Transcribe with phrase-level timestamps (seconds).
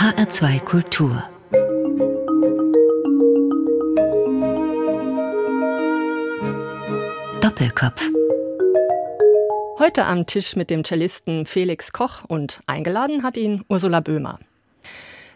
[0.00, 1.22] HR2 Kultur
[7.42, 8.08] Doppelkopf
[9.78, 14.38] Heute am Tisch mit dem Cellisten Felix Koch und eingeladen hat ihn Ursula Böhmer.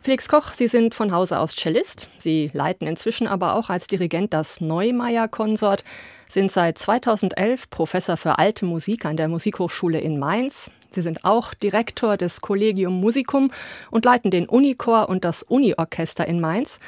[0.00, 2.08] Felix Koch, Sie sind von Hause aus Cellist.
[2.16, 5.84] Sie leiten inzwischen aber auch als Dirigent das Neumeier-Konsort,
[6.26, 10.70] sind seit 2011 Professor für alte Musik an der Musikhochschule in Mainz.
[10.94, 13.50] Sie sind auch Direktor des Collegium Musicum
[13.90, 16.80] und leiten den Unichor und das Uniorchester in Mainz.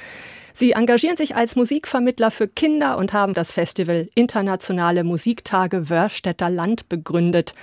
[0.53, 6.89] Sie engagieren sich als Musikvermittler für Kinder und haben das Festival Internationale Musiktage Wörstädter Land
[6.89, 7.55] begründet.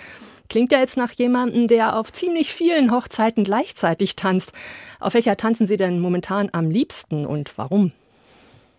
[0.50, 4.54] Klingt ja jetzt nach jemandem, der auf ziemlich vielen Hochzeiten gleichzeitig tanzt.
[5.00, 7.94] Auf welcher tanzen Sie denn momentan am liebsten und warum?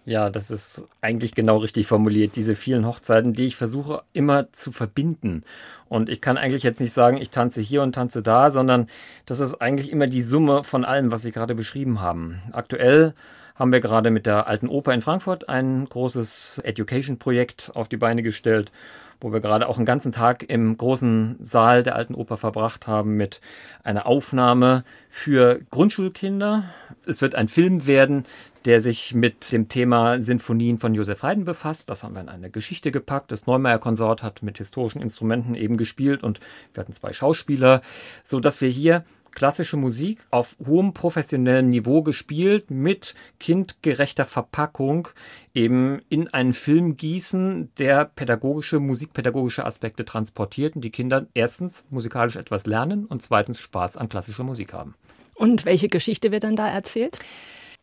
[0.06, 2.36] Ja, das ist eigentlich genau richtig formuliert.
[2.36, 5.44] Diese vielen Hochzeiten, die ich versuche immer zu verbinden.
[5.88, 8.88] Und ich kann eigentlich jetzt nicht sagen, ich tanze hier und tanze da, sondern
[9.24, 12.42] das ist eigentlich immer die Summe von allem, was Sie gerade beschrieben haben.
[12.52, 13.14] Aktuell
[13.54, 18.22] haben wir gerade mit der Alten Oper in Frankfurt ein großes Education-Projekt auf die Beine
[18.22, 18.72] gestellt,
[19.20, 23.16] wo wir gerade auch einen ganzen Tag im großen Saal der Alten Oper verbracht haben
[23.16, 23.40] mit
[23.82, 26.64] einer Aufnahme für Grundschulkinder.
[27.06, 28.24] Es wird ein Film werden,
[28.64, 31.90] der sich mit dem Thema Sinfonien von Josef Haydn befasst.
[31.90, 33.30] Das haben wir in eine Geschichte gepackt.
[33.30, 36.40] Das Neumeier Konsort hat mit historischen Instrumenten eben gespielt und
[36.72, 37.82] wir hatten zwei Schauspieler,
[38.22, 39.04] so dass wir hier
[39.34, 45.08] klassische Musik auf hohem professionellem Niveau gespielt mit kindgerechter Verpackung
[45.54, 52.36] eben in einen Film gießen, der pädagogische, musikpädagogische Aspekte transportiert und die Kinder erstens musikalisch
[52.36, 54.94] etwas lernen und zweitens Spaß an klassischer Musik haben.
[55.34, 57.18] Und welche Geschichte wird dann da erzählt?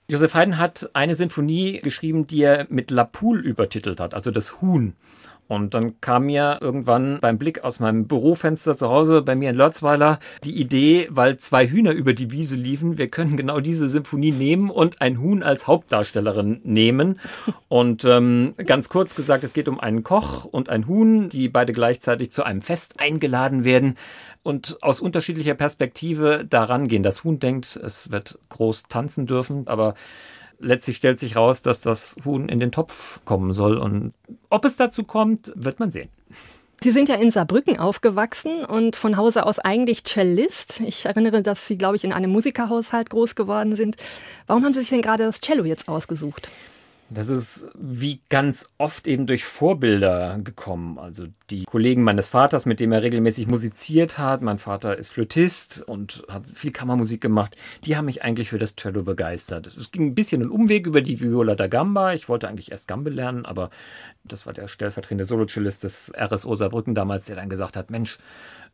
[0.08, 4.62] Josef Haydn hat eine Sinfonie geschrieben, die er mit La Poule übertitelt hat, also das
[4.62, 4.94] Huhn.
[5.52, 9.58] Und dann kam mir irgendwann beim Blick aus meinem Bürofenster zu Hause bei mir in
[9.58, 14.32] Lörzweiler die Idee, weil zwei Hühner über die Wiese liefen, wir können genau diese Symphonie
[14.32, 17.20] nehmen und ein Huhn als Hauptdarstellerin nehmen.
[17.68, 21.74] Und ähm, ganz kurz gesagt, es geht um einen Koch und ein Huhn, die beide
[21.74, 23.96] gleichzeitig zu einem Fest eingeladen werden
[24.44, 27.04] und aus unterschiedlicher Perspektive daran gehen.
[27.04, 29.96] Das Huhn denkt, es wird groß tanzen dürfen, aber
[30.62, 33.78] letztlich stellt sich raus, dass das Huhn in den Topf kommen soll.
[33.78, 34.14] Und
[34.50, 36.10] ob es dazu kommt, wird man sehen.
[36.84, 40.80] Sie sind ja in Saarbrücken aufgewachsen und von Hause aus eigentlich Cellist.
[40.80, 43.98] Ich erinnere, dass Sie, glaube ich, in einem Musikerhaushalt groß geworden sind.
[44.48, 46.50] Warum haben Sie sich denn gerade das Cello jetzt ausgesucht?
[47.14, 50.98] Das ist wie ganz oft eben durch Vorbilder gekommen.
[50.98, 54.42] Also die Kollegen meines Vaters, mit dem er regelmäßig musiziert hat.
[54.42, 57.58] Mein Vater ist Flötist und hat viel Kammermusik gemacht.
[57.84, 59.68] Die haben mich eigentlich für das Cello begeistert.
[59.68, 62.14] Es ging ein bisschen ein Umweg über die Viola da Gamba.
[62.14, 63.72] Ich wollte eigentlich erst Gambe lernen, aber
[64.24, 68.20] das war der stellvertretende Solocellist des RSO Saarbrücken damals, der dann gesagt hat, Mensch,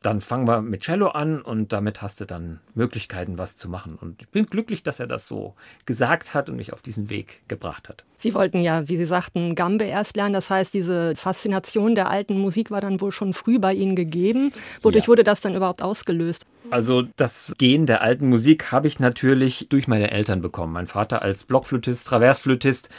[0.02, 3.98] dann fangen wir mit Cello an und damit hast du dann Möglichkeiten, was zu machen.
[4.00, 7.42] Und ich bin glücklich, dass er das so gesagt hat und mich auf diesen Weg
[7.48, 8.04] gebracht hat.
[8.20, 10.34] Sie wollten ja, wie Sie sagten, Gambe erst lernen.
[10.34, 14.52] Das heißt, diese Faszination der alten Musik war dann wohl schon früh bei Ihnen gegeben.
[14.82, 15.08] Wodurch ja.
[15.10, 16.46] wurde das dann überhaupt ausgelöst?
[16.70, 20.74] Also das Gehen der alten Musik habe ich natürlich durch meine Eltern bekommen.
[20.74, 22.90] Mein Vater als Blockflötist, Traversflötist,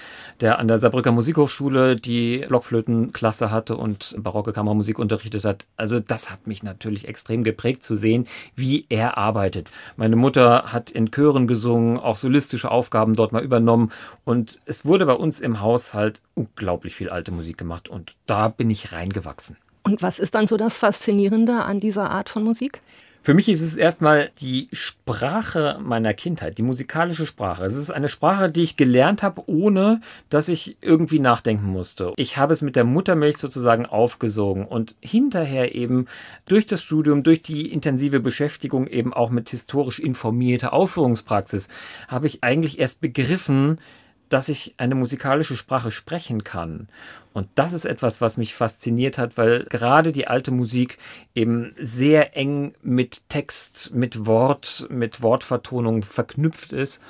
[0.40, 5.66] der an der Saarbrücker Musikhochschule die Blockflötenklasse hatte und barocke Kammermusik unterrichtet hat.
[5.76, 9.70] Also das hat mich natürlich extrem geprägt zu sehen, wie er arbeitet.
[9.96, 13.92] Meine Mutter hat in Chören gesungen, auch solistische Aufgaben dort mal übernommen
[14.24, 18.70] und es wurde bei uns im Haushalt unglaublich viel alte Musik gemacht und da bin
[18.70, 19.56] ich reingewachsen.
[19.82, 22.82] Und was ist dann so das Faszinierende an dieser Art von Musik?
[23.22, 27.64] Für mich ist es erstmal die Sprache meiner Kindheit, die musikalische Sprache.
[27.64, 32.12] Es ist eine Sprache, die ich gelernt habe, ohne dass ich irgendwie nachdenken musste.
[32.16, 36.06] Ich habe es mit der Muttermilch sozusagen aufgesogen und hinterher eben
[36.46, 41.68] durch das Studium, durch die intensive Beschäftigung eben auch mit historisch informierter Aufführungspraxis,
[42.06, 43.78] habe ich eigentlich erst begriffen,
[44.28, 46.88] dass ich eine musikalische Sprache sprechen kann.
[47.32, 50.98] Und das ist etwas, was mich fasziniert hat, weil gerade die alte Musik
[51.34, 57.02] eben sehr eng mit Text, mit Wort, mit Wortvertonung verknüpft ist.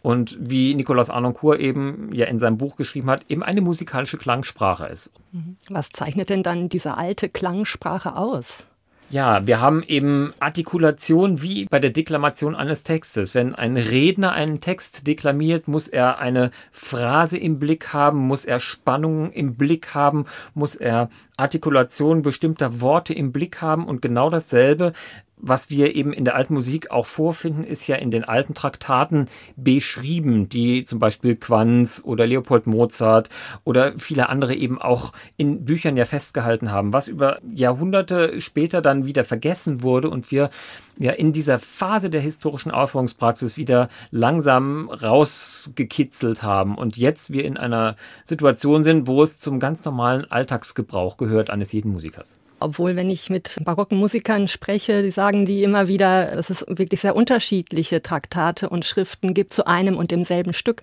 [0.00, 4.86] Und wie Nicolas Arnoncourt eben ja in seinem Buch geschrieben hat, eben eine musikalische Klangsprache
[4.86, 5.10] ist.
[5.32, 5.56] Mhm.
[5.68, 8.67] Was zeichnet denn dann diese alte Klangsprache aus?
[9.10, 13.34] Ja, wir haben eben Artikulation wie bei der Deklamation eines Textes.
[13.34, 18.60] Wenn ein Redner einen Text deklamiert, muss er eine Phrase im Blick haben, muss er
[18.60, 21.08] Spannungen im Blick haben, muss er
[21.38, 24.92] Artikulation bestimmter Worte im Blick haben und genau dasselbe
[25.40, 29.28] was wir eben in der alten Musik auch vorfinden, ist ja in den alten Traktaten
[29.56, 33.28] beschrieben, die zum Beispiel Quanz oder Leopold Mozart
[33.64, 39.06] oder viele andere eben auch in Büchern ja festgehalten haben, was über Jahrhunderte später dann
[39.06, 40.50] wieder vergessen wurde und wir
[40.98, 47.56] ja in dieser Phase der historischen Aufführungspraxis wieder langsam rausgekitzelt haben und jetzt wir in
[47.56, 52.38] einer Situation sind, wo es zum ganz normalen Alltagsgebrauch gehört eines jeden Musikers.
[52.60, 57.00] Obwohl, wenn ich mit barocken Musikern spreche, die sagen die immer wieder, dass es wirklich
[57.00, 60.82] sehr unterschiedliche Traktate und Schriften gibt zu einem und demselben Stück.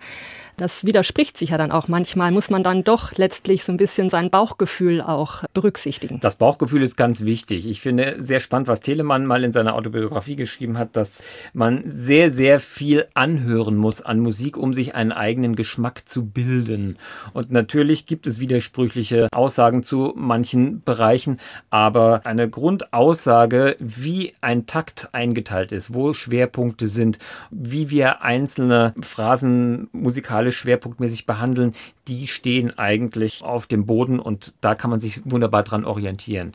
[0.58, 1.90] Das widerspricht sich ja dann auch.
[1.90, 6.20] Manchmal muss man dann doch letztlich so ein bisschen sein Bauchgefühl auch berücksichtigen.
[6.22, 7.68] Das Bauchgefühl ist ganz wichtig.
[7.68, 11.24] Ich finde sehr spannend, was Telemann mal in seiner Autobiografie geschrieben hat, dass
[11.54, 16.98] man sehr, sehr viel anhören muss an Musik, um sich einen eigenen Geschmack zu bilden.
[17.34, 21.40] Und natürlich gibt es widersprüchliche Aussagen zu manchen Bereichen,
[21.70, 27.20] aber eine Grundaussage, wie ein Takt eingeteilt ist, wo Schwerpunkte sind,
[27.52, 31.74] wie wir einzelne Phrasen musikalisch schwerpunktmäßig behandeln,
[32.08, 36.54] die stehen eigentlich auf dem Boden und da kann man sich wunderbar dran orientieren.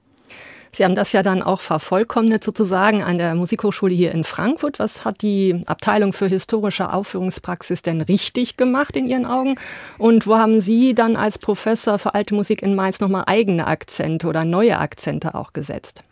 [0.73, 4.79] Sie haben das ja dann auch vervollkommnet sozusagen an der Musikhochschule hier in Frankfurt.
[4.79, 9.57] Was hat die Abteilung für historische Aufführungspraxis denn richtig gemacht in Ihren Augen?
[9.99, 14.27] Und wo haben Sie dann als Professor für alte Musik in Mainz nochmal eigene Akzente
[14.29, 16.03] oder neue Akzente auch gesetzt?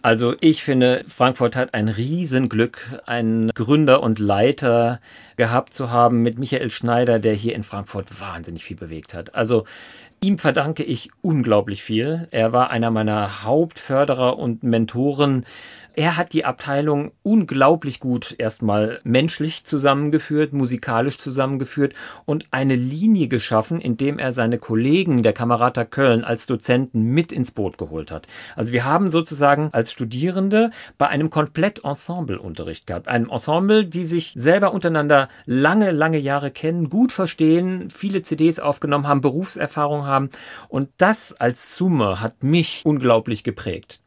[0.00, 5.00] Also ich finde, Frankfurt hat ein Riesenglück, einen Gründer und Leiter
[5.36, 9.34] gehabt zu haben mit Michael Schneider, der hier in Frankfurt wahnsinnig viel bewegt hat.
[9.34, 9.64] Also
[10.20, 12.26] Ihm verdanke ich unglaublich viel.
[12.32, 15.46] Er war einer meiner Hauptförderer und Mentoren
[15.98, 21.92] er hat die Abteilung unglaublich gut erstmal menschlich zusammengeführt, musikalisch zusammengeführt
[22.24, 27.50] und eine Linie geschaffen, indem er seine Kollegen der Kamerata Köln als Dozenten mit ins
[27.50, 28.28] Boot geholt hat.
[28.54, 33.08] Also wir haben sozusagen als Studierende bei einem komplett Ensemble-Unterricht gehabt.
[33.08, 39.08] Einem Ensemble, die sich selber untereinander lange, lange Jahre kennen, gut verstehen, viele CDs aufgenommen
[39.08, 40.30] haben, Berufserfahrung haben.
[40.68, 43.98] Und das als Summe hat mich unglaublich geprägt.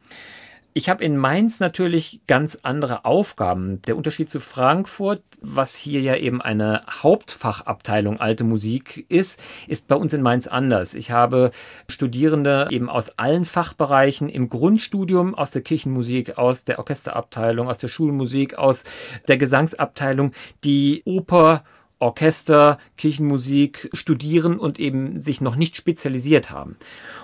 [0.74, 3.82] Ich habe in Mainz natürlich ganz andere Aufgaben.
[3.82, 9.96] Der Unterschied zu Frankfurt, was hier ja eben eine Hauptfachabteilung alte Musik ist, ist bei
[9.96, 10.94] uns in Mainz anders.
[10.94, 11.50] Ich habe
[11.88, 17.88] Studierende eben aus allen Fachbereichen im Grundstudium, aus der Kirchenmusik, aus der Orchesterabteilung, aus der
[17.88, 18.84] Schulmusik, aus
[19.28, 20.32] der Gesangsabteilung,
[20.64, 21.64] die Oper
[22.02, 26.76] Orchester, Kirchenmusik studieren und eben sich noch nicht spezialisiert haben.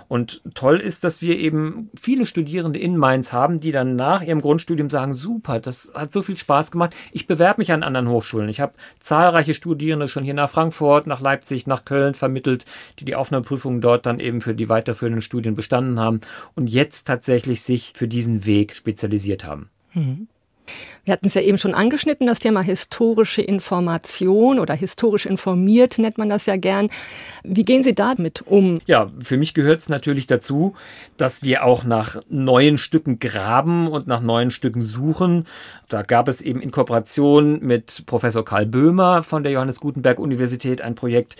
[0.06, 4.40] Und toll ist, dass wir eben viele Studierende in Mainz haben, die dann nach ihrem
[4.40, 6.94] Grundstudium sagen, super, das hat so viel Spaß gemacht.
[7.10, 8.48] Ich bewerbe mich an anderen Hochschulen.
[8.48, 12.64] Ich habe zahlreiche Studierende schon hier nach Frankfurt, nach Leipzig, nach Köln vermittelt,
[13.00, 16.20] die die Aufnahmeprüfungen dort dann eben für die weiterführenden Studien bestanden haben
[16.54, 19.70] und jetzt tatsächlich sich für diesen Weg spezialisiert haben.
[19.92, 20.28] Mhm.
[21.04, 26.18] Wir hatten es ja eben schon angeschnitten, das Thema historische Information oder historisch informiert nennt
[26.18, 26.90] man das ja gern.
[27.42, 28.80] Wie gehen Sie damit um?
[28.86, 30.74] Ja, für mich gehört es natürlich dazu,
[31.16, 35.46] dass wir auch nach neuen Stücken graben und nach neuen Stücken suchen.
[35.88, 40.82] Da gab es eben in Kooperation mit Professor Karl Böhmer von der Johannes Gutenberg Universität
[40.82, 41.36] ein Projekt,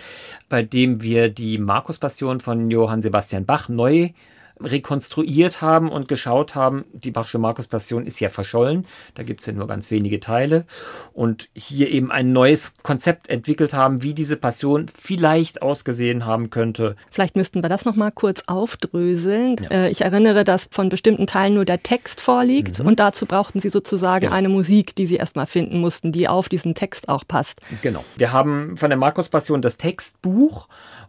[0.49, 4.11] bei dem wir die Markus-Passion von Johann Sebastian Bach neu
[4.61, 9.53] rekonstruiert haben und geschaut haben, die Bachsche Markus-Passion ist ja verschollen, da gibt es ja
[9.53, 10.67] nur ganz wenige Teile
[11.13, 16.97] und hier eben ein neues Konzept entwickelt haben, wie diese Passion vielleicht ausgesehen haben könnte.
[17.11, 19.57] Vielleicht müssten wir das nochmal kurz aufdröseln.
[19.63, 19.71] Ja.
[19.71, 22.87] Äh, ich erinnere, dass von bestimmten Teilen nur der Text vorliegt mhm.
[22.87, 24.35] und dazu brauchten Sie sozusagen genau.
[24.35, 27.61] eine Musik, die Sie erstmal finden mussten, die auf diesen Text auch passt.
[27.83, 28.05] Genau.
[28.17, 30.69] Wir haben von der Markus-Passion das Textbuch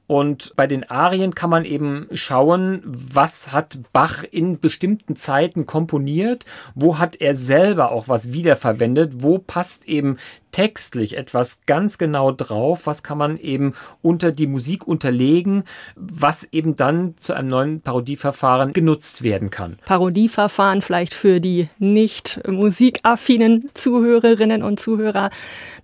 [0.10, 6.46] und bei den Arien kann man eben schauen, was hat Bach in bestimmten Zeiten komponiert,
[6.74, 10.18] wo hat er selber auch was wiederverwendet, wo passt eben
[10.52, 15.64] textlich etwas ganz genau drauf, was kann man eben unter die Musik unterlegen,
[15.96, 19.78] was eben dann zu einem neuen Parodieverfahren genutzt werden kann.
[19.86, 25.30] Parodieverfahren vielleicht für die nicht musikaffinen Zuhörerinnen und Zuhörer.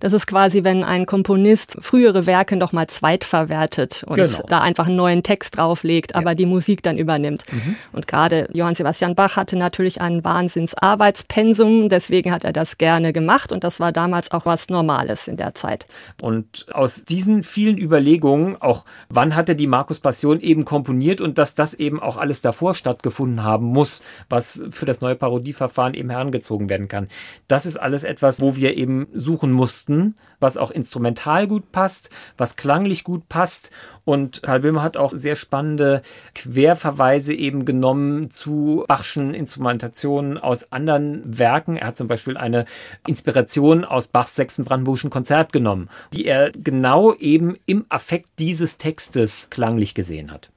[0.00, 4.42] Das ist quasi, wenn ein Komponist frühere Werke nochmal zweitverwertet und genau.
[4.48, 6.34] da einfach einen neuen Text drauflegt, aber ja.
[6.34, 7.44] die Musik dann übernimmt.
[7.52, 7.76] Mhm.
[7.92, 13.52] Und gerade Johann Sebastian Bach hatte natürlich ein Wahnsinnsarbeitspensum, deswegen hat er das gerne gemacht
[13.52, 15.86] und das war damals auch was, was Normales in der Zeit.
[16.22, 21.36] Und aus diesen vielen Überlegungen, auch wann hat er die Markus Passion eben komponiert und
[21.38, 26.10] dass das eben auch alles davor stattgefunden haben muss, was für das neue Parodieverfahren eben
[26.10, 27.08] herangezogen werden kann.
[27.48, 32.56] Das ist alles etwas, wo wir eben suchen mussten, was auch instrumental gut passt, was
[32.56, 33.70] klanglich gut passt.
[34.04, 36.02] Und Karl Böhmer hat auch sehr spannende
[36.34, 41.76] Querverweise eben genommen zu Bachschen Instrumentationen aus anderen Werken.
[41.76, 42.64] Er hat zum Beispiel eine
[43.06, 49.50] Inspiration aus Bachs sechsten Brandenburgischen Konzert genommen, die er genau eben im Affekt dieses Textes
[49.50, 50.50] klanglich gesehen hat.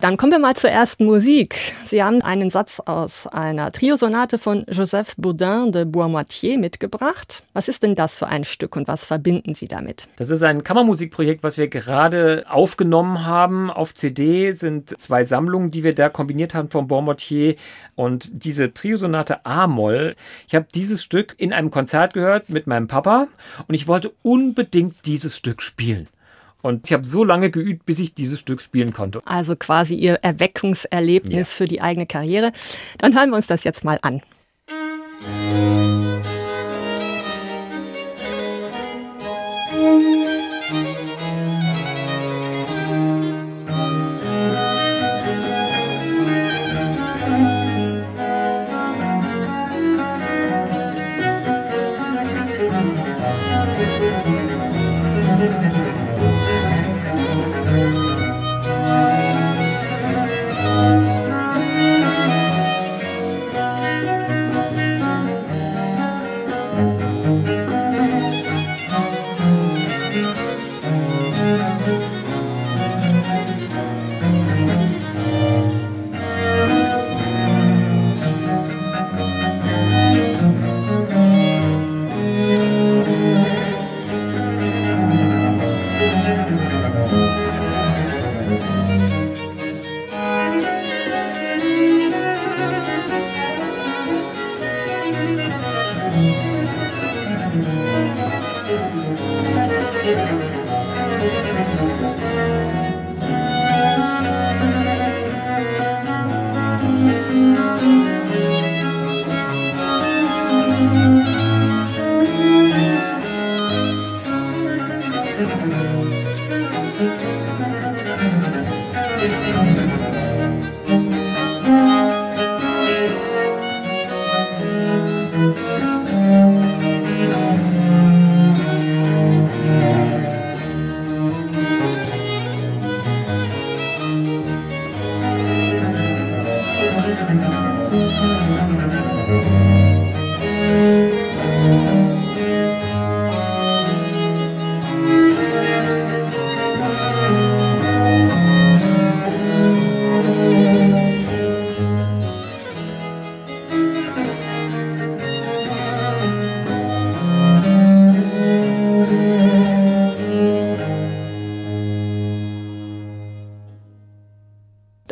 [0.00, 1.56] Dann kommen wir mal zur ersten Musik.
[1.86, 7.42] Sie haben einen Satz aus einer Triosonate von Joseph Boudin de Boismoitier mitgebracht.
[7.52, 10.06] Was ist denn das für ein Stück und was verbinden Sie damit?
[10.16, 13.70] Das ist ein Kammermusikprojekt, was wir gerade aufgenommen haben.
[13.70, 17.56] Auf CD sind zwei Sammlungen, die wir da kombiniert haben von Boismoitier
[17.94, 20.14] und diese Triosonate A-Moll.
[20.48, 23.28] Ich habe dieses Stück in einem Konzert gehört mit meinem Papa
[23.68, 26.08] und ich wollte unbedingt dieses Stück spielen.
[26.62, 29.22] Und ich habe so lange geübt, bis ich dieses Stück spielen konnte.
[29.24, 31.56] Also quasi Ihr Erweckungserlebnis ja.
[31.56, 32.52] für die eigene Karriere.
[32.98, 34.22] Dann hören wir uns das jetzt mal an.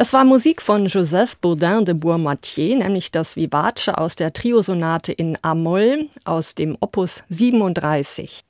[0.08, 5.36] Das war Musik von Joseph Baudin de Boismoitier, nämlich das Vivace aus der Triosonate in
[5.42, 8.42] A-Moll aus dem Opus 37.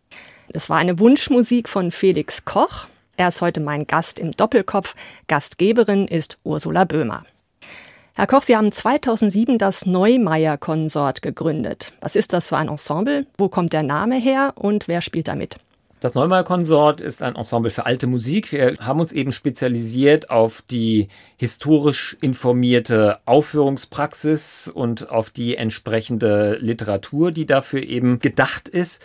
[0.51, 2.87] Es war eine Wunschmusik von Felix Koch.
[3.17, 4.95] Er ist heute mein Gast im Doppelkopf.
[5.27, 7.25] Gastgeberin ist Ursula Böhmer.
[8.15, 11.93] Herr Koch, Sie haben 2007 das Neumeier-Konsort gegründet.
[12.01, 13.27] Was ist das für ein Ensemble?
[13.37, 15.57] Wo kommt der Name her und wer spielt damit?
[16.01, 18.53] Das Neumeier-Konsort ist ein Ensemble für alte Musik.
[18.53, 27.33] Wir haben uns eben spezialisiert auf die historisch informierte Aufführungspraxis und auf die entsprechende Literatur,
[27.33, 29.03] die dafür eben gedacht ist.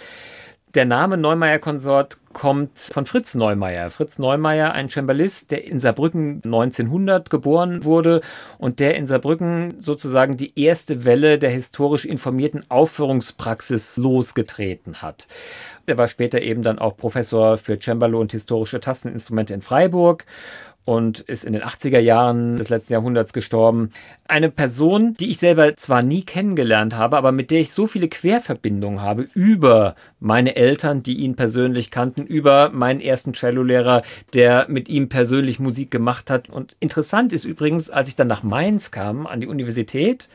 [0.75, 3.91] Der Name Neumeier Konsort kommt von Fritz Neumeier.
[3.91, 8.21] Fritz Neumeier, ein Cembalist, der in Saarbrücken 1900 geboren wurde
[8.57, 15.27] und der in Saarbrücken sozusagen die erste Welle der historisch informierten Aufführungspraxis losgetreten hat.
[15.85, 20.25] Er war später eben dann auch Professor für Cembalo und historische Tasteninstrumente in Freiburg
[20.85, 23.89] und ist in den 80er Jahren des letzten Jahrhunderts gestorben.
[24.27, 28.09] Eine Person, die ich selber zwar nie kennengelernt habe, aber mit der ich so viele
[28.09, 34.01] Querverbindungen habe über meine Eltern, die ihn persönlich kannten, über meinen ersten Cellolehrer,
[34.33, 36.49] der mit ihm persönlich Musik gemacht hat.
[36.49, 40.27] Und interessant ist übrigens, als ich dann nach Mainz kam, an die Universität,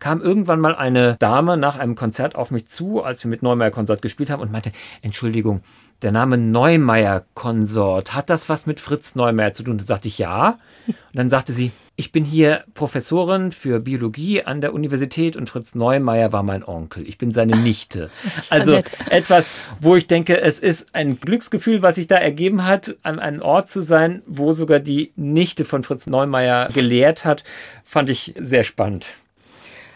[0.00, 3.70] kam irgendwann mal eine Dame nach einem Konzert auf mich zu, als wir mit Neumeier
[3.70, 5.62] Konsort gespielt haben und meinte, Entschuldigung,
[6.02, 9.78] der Name Neumeier Konsort, hat das was mit Fritz Neumeier zu tun?
[9.78, 10.58] Da sagte ich ja.
[10.86, 15.74] Und dann sagte sie, ich bin hier Professorin für Biologie an der Universität und Fritz
[15.74, 17.06] Neumeier war mein Onkel.
[17.06, 18.10] Ich bin seine Nichte.
[18.48, 23.18] Also etwas, wo ich denke, es ist ein Glücksgefühl, was sich da ergeben hat, an
[23.18, 27.44] einem Ort zu sein, wo sogar die Nichte von Fritz Neumeier gelehrt hat,
[27.84, 29.06] fand ich sehr spannend.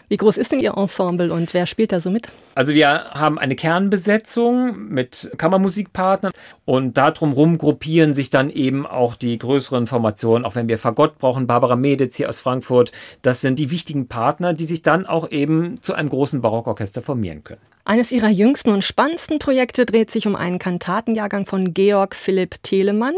[0.09, 2.29] Wie groß ist denn Ihr Ensemble und wer spielt da so mit?
[2.55, 6.31] Also wir haben eine Kernbesetzung mit Kammermusikpartnern
[6.63, 11.17] und darum rum gruppieren sich dann eben auch die größeren Formationen, auch wenn wir Fagott
[11.17, 12.93] brauchen, Barbara Meditz hier aus Frankfurt.
[13.21, 17.43] Das sind die wichtigen Partner, die sich dann auch eben zu einem großen Barockorchester formieren
[17.43, 17.61] können.
[17.83, 23.15] Eines ihrer jüngsten und spannendsten Projekte dreht sich um einen Kantatenjahrgang von Georg Philipp Telemann.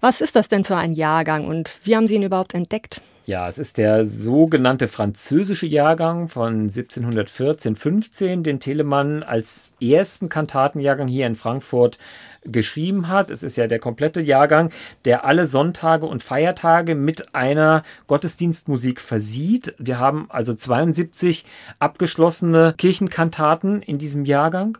[0.00, 3.02] Was ist das denn für ein Jahrgang und wie haben Sie ihn überhaupt entdeckt?
[3.24, 11.28] Ja, es ist der sogenannte französische Jahrgang von 1714-15, den Telemann als ersten Kantatenjahrgang hier
[11.28, 11.98] in Frankfurt
[12.44, 13.30] geschrieben hat.
[13.30, 14.72] Es ist ja der komplette Jahrgang,
[15.04, 19.76] der alle Sonntage und Feiertage mit einer Gottesdienstmusik versieht.
[19.78, 21.44] Wir haben also 72
[21.78, 24.78] abgeschlossene Kirchenkantaten in diesem Jahrgang.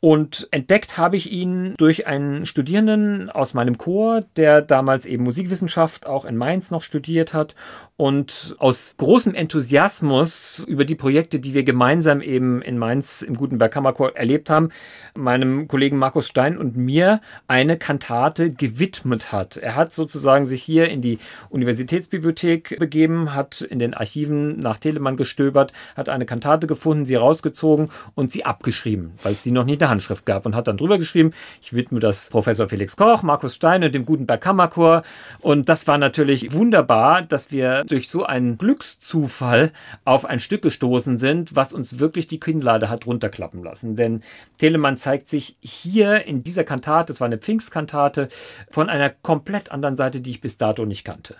[0.00, 6.06] Und entdeckt habe ich ihn durch einen Studierenden aus meinem Chor, der damals eben Musikwissenschaft
[6.06, 7.56] auch in Mainz noch studiert hat
[7.96, 13.72] und aus großem Enthusiasmus über die Projekte, die wir gemeinsam eben in Mainz im Gutenberg
[13.72, 14.68] Kammerchor erlebt haben,
[15.16, 19.56] meinem Kollegen Markus Stein und mir eine Kantate gewidmet hat.
[19.56, 21.18] Er hat sozusagen sich hier in die
[21.50, 27.88] Universitätsbibliothek begeben, hat in den Archiven nach Telemann gestöbert, hat eine Kantate gefunden, sie rausgezogen
[28.14, 31.72] und sie abgeschrieben, weil sie noch nicht Handschrift gab und hat dann drüber geschrieben, ich
[31.72, 35.02] widme das Professor Felix Koch, Markus Steine, dem Gutenberg Kammerchor.
[35.40, 39.72] Und das war natürlich wunderbar, dass wir durch so einen Glückszufall
[40.04, 43.96] auf ein Stück gestoßen sind, was uns wirklich die Kinnlade hat runterklappen lassen.
[43.96, 44.22] Denn
[44.58, 48.28] Telemann zeigt sich hier in dieser Kantate, das war eine Pfingstkantate,
[48.70, 51.36] von einer komplett anderen Seite, die ich bis dato nicht kannte.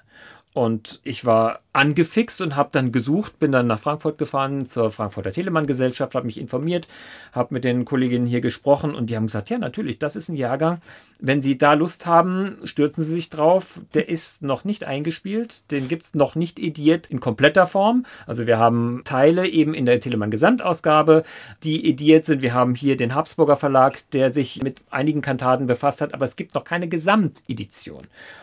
[0.58, 5.30] Und ich war angefixt und habe dann gesucht, bin dann nach Frankfurt gefahren zur Frankfurter
[5.30, 6.88] Telemann-Gesellschaft, habe mich informiert,
[7.32, 10.34] habe mit den Kolleginnen hier gesprochen und die haben gesagt, ja natürlich, das ist ein
[10.34, 10.80] Jahrgang.
[11.20, 13.80] Wenn Sie da Lust haben, stürzen Sie sich drauf.
[13.94, 18.04] Der ist noch nicht eingespielt, den gibt es noch nicht ediert in kompletter Form.
[18.26, 21.22] Also wir haben Teile eben in der Telemann-Gesamtausgabe,
[21.62, 22.42] die ediert sind.
[22.42, 26.34] Wir haben hier den Habsburger Verlag, der sich mit einigen Kantaten befasst hat, aber es
[26.34, 27.98] gibt noch keine Gesamtedition.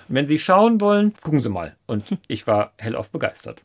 [0.07, 1.75] Und wenn Sie schauen wollen, gucken Sie mal.
[1.87, 3.63] Und ich war hellauf begeistert.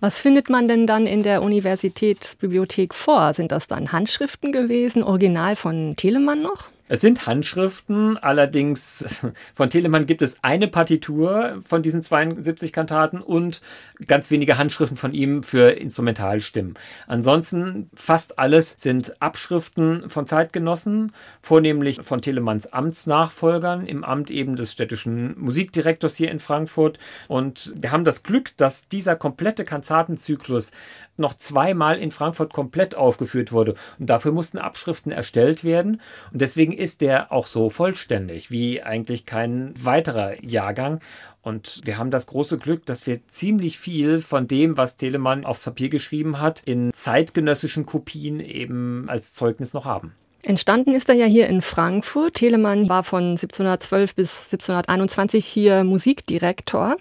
[0.00, 3.32] Was findet man denn dann in der Universitätsbibliothek vor?
[3.32, 6.68] Sind das dann Handschriften gewesen, original von Telemann noch?
[6.88, 9.04] Es sind Handschriften, allerdings
[9.54, 13.60] von Telemann gibt es eine Partitur von diesen 72 Kantaten und
[14.06, 16.74] ganz wenige Handschriften von ihm für Instrumentalstimmen.
[17.08, 21.12] Ansonsten fast alles sind Abschriften von Zeitgenossen,
[21.42, 26.98] vornehmlich von Telemanns Amtsnachfolgern im Amt eben des städtischen Musikdirektors hier in Frankfurt.
[27.26, 30.70] Und wir haben das Glück, dass dieser komplette Kantatenzyklus
[31.18, 33.74] noch zweimal in Frankfurt komplett aufgeführt wurde.
[33.98, 36.00] Und dafür mussten Abschriften erstellt werden.
[36.32, 41.00] Und deswegen ist der auch so vollständig wie eigentlich kein weiterer Jahrgang.
[41.42, 45.62] Und wir haben das große Glück, dass wir ziemlich viel von dem, was Telemann aufs
[45.62, 50.12] Papier geschrieben hat, in zeitgenössischen Kopien eben als Zeugnis noch haben.
[50.46, 52.34] Entstanden ist er ja hier in Frankfurt.
[52.34, 56.96] Telemann war von 1712 bis 1721 hier Musikdirektor.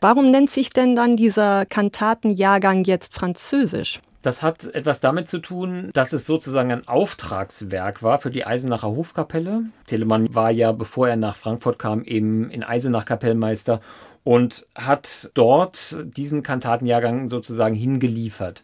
[0.00, 4.00] Warum nennt sich denn dann dieser Kantatenjahrgang jetzt Französisch?
[4.22, 8.88] Das hat etwas damit zu tun, dass es sozusagen ein Auftragswerk war für die Eisenacher
[8.88, 9.64] Hofkapelle.
[9.86, 13.80] Telemann war ja, bevor er nach Frankfurt kam, eben in Eisenach Kapellmeister
[14.22, 18.62] und hat dort diesen Kantatenjahrgang sozusagen hingeliefert.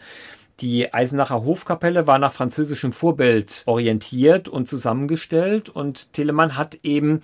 [0.60, 7.20] Die Eisenacher Hofkapelle war nach französischem Vorbild orientiert und zusammengestellt und Telemann hat eben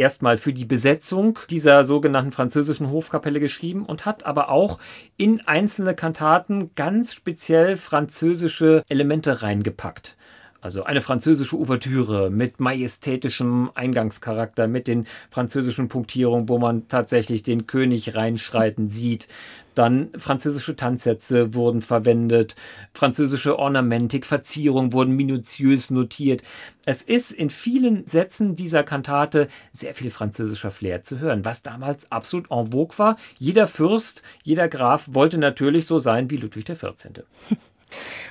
[0.00, 4.78] erstmal für die Besetzung dieser sogenannten französischen Hofkapelle geschrieben und hat aber auch
[5.16, 10.16] in einzelne Kantaten ganz speziell französische Elemente reingepackt.
[10.60, 17.66] Also eine französische Ouvertüre mit majestätischem Eingangscharakter, mit den französischen Punktierungen, wo man tatsächlich den
[17.66, 19.28] König reinschreiten sieht.
[19.74, 22.56] Dann französische Tanzsätze wurden verwendet,
[22.92, 26.42] französische Ornamentik, Verzierungen wurden minutiös notiert.
[26.84, 32.10] Es ist in vielen Sätzen dieser Kantate sehr viel französischer Flair zu hören, was damals
[32.12, 33.16] absolut en vogue war.
[33.38, 37.24] Jeder Fürst, jeder Graf wollte natürlich so sein wie Ludwig XIV.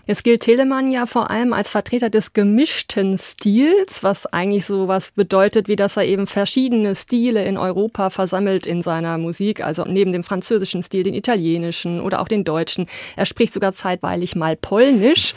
[0.07, 5.11] Es gilt Telemann ja vor allem als Vertreter des gemischten Stils, was eigentlich so was
[5.11, 10.11] bedeutet, wie dass er eben verschiedene Stile in Europa versammelt in seiner Musik, also neben
[10.11, 12.87] dem französischen Stil den italienischen oder auch den deutschen.
[13.15, 15.35] Er spricht sogar zeitweilig mal Polnisch.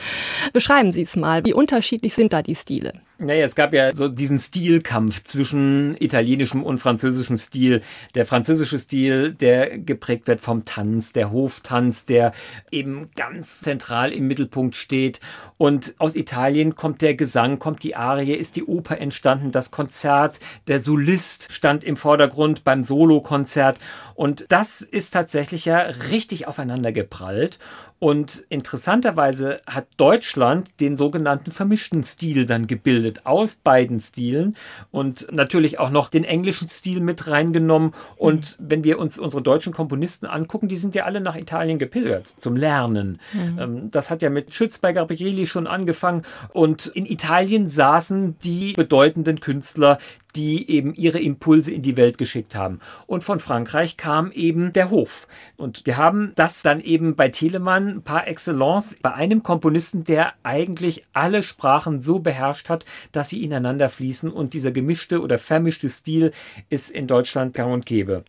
[0.52, 2.92] Beschreiben Sie es mal, wie unterschiedlich sind da die Stile?
[3.18, 7.82] Naja, es gab ja so diesen Stilkampf zwischen italienischem und französischem Stil.
[8.14, 12.32] Der französische Stil, der geprägt wird vom Tanz, der Hoftanz, der
[12.70, 15.20] eben ganz zentral im Mittelpunkt steht.
[15.56, 20.40] Und aus Italien kommt der Gesang, kommt die Arie, ist die Oper entstanden, das Konzert,
[20.66, 23.78] der Solist stand im Vordergrund beim Solokonzert.
[24.14, 25.78] Und das ist tatsächlich ja
[26.10, 27.58] richtig aufeinander geprallt.
[28.02, 34.56] Und interessanterweise hat Deutschland den sogenannten vermischten Stil dann gebildet aus beiden Stilen
[34.90, 37.94] und natürlich auch noch den englischen Stil mit reingenommen.
[38.16, 38.64] Und mhm.
[38.70, 42.56] wenn wir uns unsere deutschen Komponisten angucken, die sind ja alle nach Italien gepilgert zum
[42.56, 43.20] Lernen.
[43.34, 43.58] Mhm.
[43.60, 46.22] Ähm, das hat ja mit Schütz bei Gabrieli schon angefangen.
[46.52, 49.98] Und in Italien saßen die bedeutenden Künstler,
[50.36, 52.80] die eben ihre Impulse in die Welt geschickt haben.
[53.06, 55.28] Und von Frankreich kam eben der Hof.
[55.56, 61.04] Und wir haben das dann eben bei Telemann par excellence bei einem Komponisten, der eigentlich
[61.12, 66.32] alle Sprachen so beherrscht hat, dass sie ineinander fließen und dieser gemischte oder vermischte Stil
[66.70, 68.24] ist in Deutschland gang und gäbe.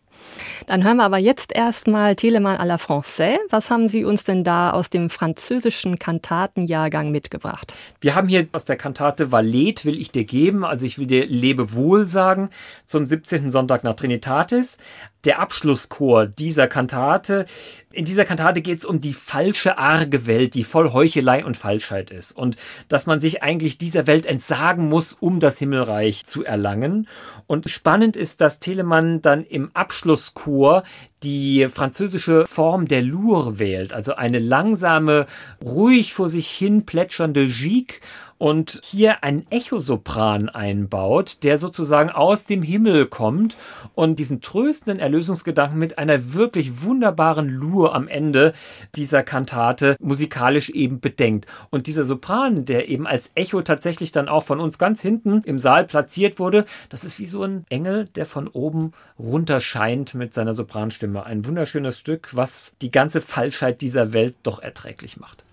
[0.66, 3.38] Dann hören wir aber jetzt erstmal Telemann à la Française.
[3.50, 7.74] Was haben Sie uns denn da aus dem französischen Kantatenjahrgang mitgebracht?
[8.00, 11.26] Wir haben hier aus der Kantate Valet will ich dir geben, also ich will dir
[11.26, 12.50] Lebewohl sagen,
[12.86, 13.50] zum 17.
[13.50, 14.78] Sonntag nach Trinitatis
[15.24, 17.46] der Abschlusschor dieser Kantate.
[17.94, 22.10] In dieser Kantate geht es um die falsche, arge Welt, die voll Heuchelei und Falschheit
[22.10, 22.36] ist.
[22.36, 22.56] Und
[22.88, 27.06] dass man sich eigentlich dieser Welt entsagen muss, um das Himmelreich zu erlangen.
[27.46, 30.82] Und spannend ist, dass Telemann dann im Abschlusschor
[31.24, 35.26] die französische Form der Lour wählt, also eine langsame,
[35.64, 38.00] ruhig vor sich hin plätschernde Gigue
[38.38, 43.56] und hier einen Echosopran einbaut, der sozusagen aus dem Himmel kommt
[43.94, 48.52] und diesen tröstenden Erlösungsgedanken mit einer wirklich wunderbaren Lur am Ende
[48.96, 51.46] dieser Kantate musikalisch eben bedenkt.
[51.70, 55.58] Und dieser Sopran, der eben als Echo tatsächlich dann auch von uns ganz hinten im
[55.58, 60.34] Saal platziert wurde, das ist wie so ein Engel, der von oben runter scheint mit
[60.34, 61.13] seiner Sopranstimme.
[61.22, 65.44] Ein wunderschönes Stück, was die ganze Falschheit dieser Welt doch erträglich macht.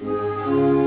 [0.00, 0.85] Musik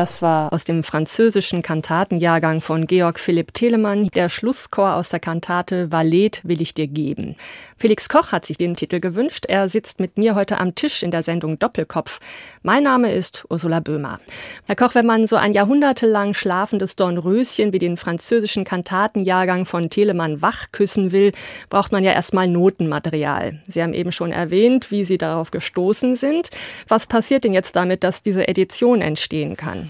[0.00, 5.92] Das war aus dem französischen Kantatenjahrgang von Georg Philipp Telemann, der Schlusschor aus der Kantate
[5.92, 7.36] Valet will ich dir geben.
[7.76, 9.44] Felix Koch hat sich den Titel gewünscht.
[9.46, 12.18] Er sitzt mit mir heute am Tisch in der Sendung Doppelkopf.
[12.62, 14.20] Mein Name ist Ursula Böhmer.
[14.64, 20.40] Herr Koch, wenn man so ein jahrhundertelang schlafendes Dornröschen wie den französischen Kantatenjahrgang von Telemann
[20.40, 21.32] wach küssen will,
[21.68, 23.60] braucht man ja erstmal Notenmaterial.
[23.68, 26.48] Sie haben eben schon erwähnt, wie Sie darauf gestoßen sind.
[26.88, 29.89] Was passiert denn jetzt damit, dass diese Edition entstehen kann?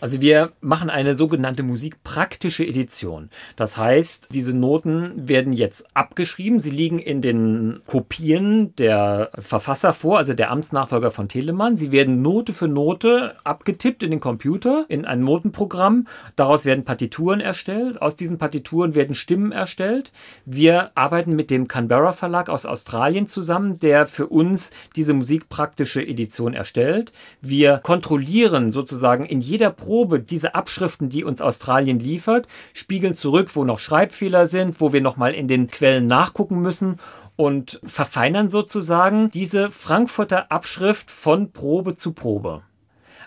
[0.00, 3.30] Also wir machen eine sogenannte musikpraktische Edition.
[3.56, 6.60] Das heißt, diese Noten werden jetzt abgeschrieben.
[6.60, 11.76] Sie liegen in den Kopien der Verfasser vor, also der Amtsnachfolger von Telemann.
[11.76, 16.06] Sie werden Note für Note abgetippt in den Computer, in ein Notenprogramm.
[16.36, 18.00] Daraus werden Partituren erstellt.
[18.00, 20.12] Aus diesen Partituren werden Stimmen erstellt.
[20.44, 26.54] Wir arbeiten mit dem Canberra Verlag aus Australien zusammen, der für uns diese musikpraktische Edition
[26.54, 27.12] erstellt.
[27.40, 33.64] Wir kontrollieren sozusagen in jeder Probe diese Abschriften, die uns Australien liefert, spiegeln zurück, wo
[33.64, 37.00] noch Schreibfehler sind, wo wir nochmal in den Quellen nachgucken müssen
[37.34, 42.62] und verfeinern sozusagen diese Frankfurter Abschrift von Probe zu Probe.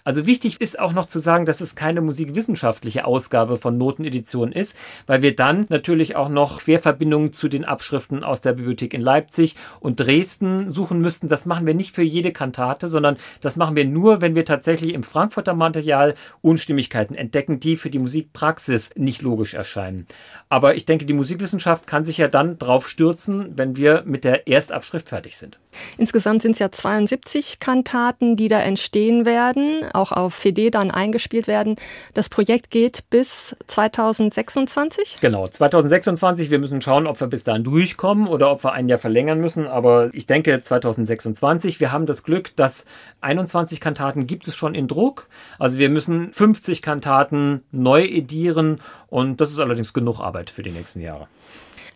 [0.05, 4.77] Also wichtig ist auch noch zu sagen, dass es keine musikwissenschaftliche Ausgabe von Notenedition ist,
[5.07, 9.55] weil wir dann natürlich auch noch Querverbindungen zu den Abschriften aus der Bibliothek in Leipzig
[9.79, 11.29] und Dresden suchen müssten.
[11.29, 14.93] Das machen wir nicht für jede Kantate, sondern das machen wir nur, wenn wir tatsächlich
[14.93, 20.07] im Frankfurter Material Unstimmigkeiten entdecken, die für die Musikpraxis nicht logisch erscheinen.
[20.49, 24.49] Aber ich denke, die Musikwissenschaft kann sich ja dann drauf stürzen, wenn wir mit der
[24.49, 25.59] Erstabschrift fertig sind.
[25.97, 31.47] Insgesamt sind es ja 72 Kantaten, die da entstehen werden auch auf CD dann eingespielt
[31.47, 31.75] werden.
[32.13, 35.17] Das Projekt geht bis 2026?
[35.21, 36.49] Genau, 2026.
[36.49, 39.67] Wir müssen schauen, ob wir bis dahin durchkommen oder ob wir ein Jahr verlängern müssen.
[39.67, 41.79] Aber ich denke 2026.
[41.79, 42.85] Wir haben das Glück, dass
[43.21, 45.27] 21 Kantaten gibt es schon in Druck.
[45.59, 50.71] Also wir müssen 50 Kantaten neu edieren und das ist allerdings genug Arbeit für die
[50.71, 51.27] nächsten Jahre.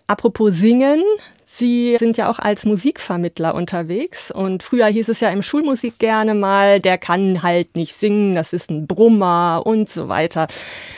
[0.07, 1.03] Apropos Singen,
[1.57, 6.35] Sie sind ja auch als Musikvermittler unterwegs und früher hieß es ja im Schulmusik gerne
[6.35, 10.45] mal, der kann halt nicht singen, das ist ein Brummer und so weiter.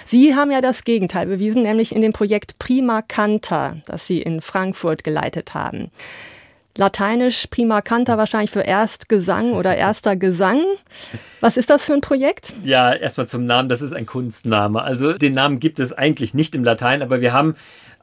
[0.05, 4.41] Sie haben ja das Gegenteil bewiesen, nämlich in dem Projekt Prima Canta, das Sie in
[4.41, 5.91] Frankfurt geleitet haben.
[6.75, 10.61] Lateinisch Prima Canta wahrscheinlich für Erstgesang oder erster Gesang.
[11.39, 12.53] Was ist das für ein Projekt?
[12.65, 14.81] Ja, erstmal zum Namen, das ist ein Kunstname.
[14.81, 17.55] Also den Namen gibt es eigentlich nicht im Latein, aber wir haben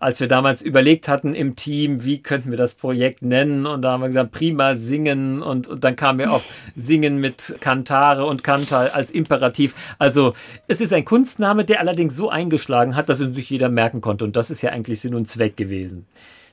[0.06, 3.90] als wir damals überlegt hatten im Team, wie könnten wir das Projekt nennen, und da
[3.90, 6.44] haben wir gesagt, prima singen, und, und dann kamen wir auf
[6.76, 9.74] Singen mit Kantare und Kantal als Imperativ.
[9.98, 10.34] Also
[10.68, 14.24] es ist ein Kunstname, der allerdings so eingeschlagen hat, dass ihn sich jeder merken konnte,
[14.24, 16.06] und das ist ja eigentlich Sinn und Zweck gewesen.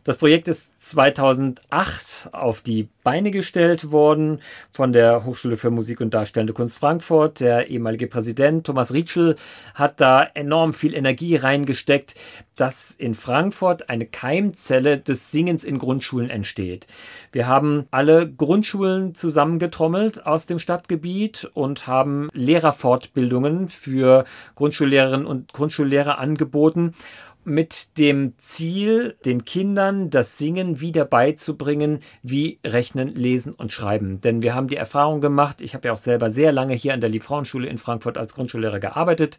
[0.06, 4.40] Das Projekt ist 2008 auf die Beine gestellt worden
[4.70, 7.40] von der Hochschule für Musik und Darstellende Kunst Frankfurt.
[7.40, 9.38] Der ehemalige Präsident Thomas Rietschel
[9.76, 12.16] hat da enorm viel Energie reingesteckt,
[12.58, 16.86] dass in Frankfurt eine Keimzelle des Singens in Grundschulen entsteht.
[17.32, 26.20] Wir haben alle Grundschulen zusammengetrommelt aus dem Stadtgebiet und haben Lehrerfortbildungen für Grundschullehrerinnen und Grundschullehrer
[26.20, 26.94] angeboten
[27.46, 34.22] mit dem Ziel, den Kindern das Singen wieder beizubringen, wie Rechnen, Lesen und Schreiben.
[34.22, 37.02] Denn wir haben die Erfahrung gemacht, ich habe ja auch selber sehr lange hier an
[37.02, 39.38] der Liebfrauenschule in Frankfurt als Grundschullehrer gearbeitet,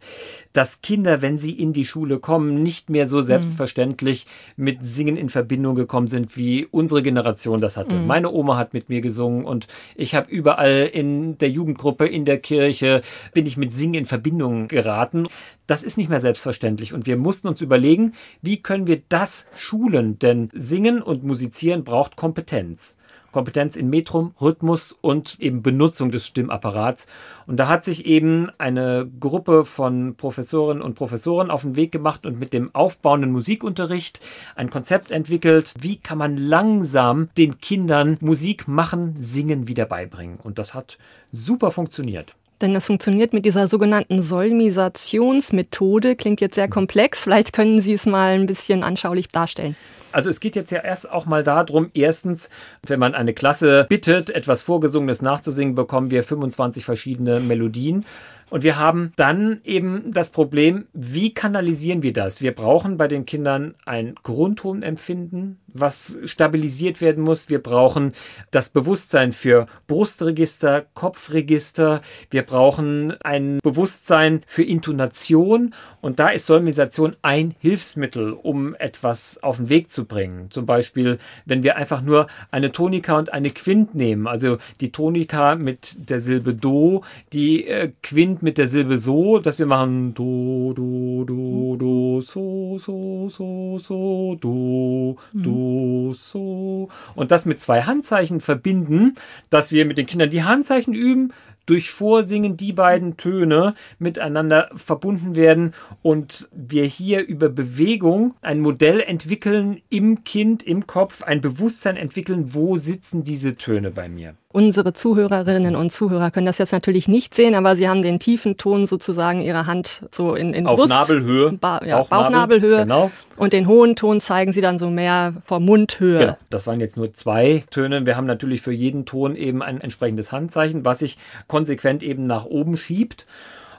[0.53, 3.23] dass Kinder, wenn sie in die Schule kommen, nicht mehr so mhm.
[3.23, 4.63] selbstverständlich mhm.
[4.63, 7.95] mit Singen in Verbindung gekommen sind, wie unsere Generation das hatte.
[7.95, 8.07] Mhm.
[8.07, 12.37] Meine Oma hat mit mir gesungen und ich habe überall in der Jugendgruppe, in der
[12.37, 13.01] Kirche,
[13.33, 15.27] bin ich mit Singen in Verbindung geraten.
[15.67, 17.94] Das ist nicht mehr selbstverständlich und wir mussten uns überlegen,
[18.41, 22.95] wie können wir das schulen, denn Singen und Musizieren braucht Kompetenz.
[23.35, 27.05] Kompetenz in Metrum, Rhythmus und eben Benutzung des Stimmapparats.
[27.47, 32.25] Und da hat sich eben eine Gruppe von Professorinnen und Professoren auf den Weg gemacht
[32.25, 34.21] und mit dem aufbauenden Musikunterricht
[34.55, 40.37] ein Konzept entwickelt, wie kann man langsam den Kindern Musik machen, singen wieder beibringen.
[40.41, 40.97] Und das hat
[41.33, 42.35] super funktioniert.
[42.61, 46.15] Denn das funktioniert mit dieser sogenannten Solmisationsmethode.
[46.15, 47.23] Klingt jetzt sehr komplex.
[47.23, 49.75] Vielleicht können Sie es mal ein bisschen anschaulich darstellen.
[50.15, 52.49] Also es geht jetzt ja erst auch mal darum, erstens,
[52.87, 58.05] wenn man eine Klasse bittet, etwas Vorgesungenes nachzusingen, bekommen wir 25 verschiedene Melodien.
[58.49, 62.41] Und wir haben dann eben das Problem, wie kanalisieren wir das?
[62.41, 67.49] Wir brauchen bei den Kindern ein Grundtonempfinden, was stabilisiert werden muss.
[67.49, 68.13] Wir brauchen
[68.51, 72.01] das Bewusstsein für Brustregister, Kopfregister.
[72.29, 75.73] Wir brauchen ein Bewusstsein für Intonation.
[76.01, 80.51] Und da ist Solmisation ein Hilfsmittel, um etwas auf den Weg zu bringen.
[80.51, 84.27] Zum Beispiel, wenn wir einfach nur eine Tonika und eine Quint nehmen.
[84.27, 89.59] Also die Tonika mit der Silbe Do, die äh, Quint mit der Silbe so, dass
[89.59, 96.89] wir machen Do, Do, Do, Do, So, So, So, So, Do, Do, So.
[97.15, 99.15] Und das mit zwei Handzeichen verbinden,
[99.49, 101.33] dass wir mit den Kindern die Handzeichen üben,
[101.65, 109.01] durch Vorsingen die beiden Töne miteinander verbunden werden und wir hier über Bewegung ein Modell
[109.01, 114.35] entwickeln im Kind, im Kopf, ein Bewusstsein entwickeln, wo sitzen diese Töne bei mir.
[114.55, 118.55] Unsere Zuhörerinnen und Zuhörer können das jetzt natürlich nicht sehen, aber sie haben den tiefen
[118.55, 121.51] Ton sozusagen ihrer Hand so in, in Auf Brust, Nabelhöhe.
[121.51, 122.83] Ba ja, Bauchnabelhöhe.
[122.83, 123.11] Genau.
[123.35, 126.19] Und den hohen Ton zeigen sie dann so mehr vor Mundhöhe.
[126.19, 126.37] Genau.
[126.49, 128.05] Das waren jetzt nur zwei Töne.
[128.05, 132.45] Wir haben natürlich für jeden Ton eben ein entsprechendes Handzeichen, was sich konsequent eben nach
[132.45, 133.25] oben schiebt.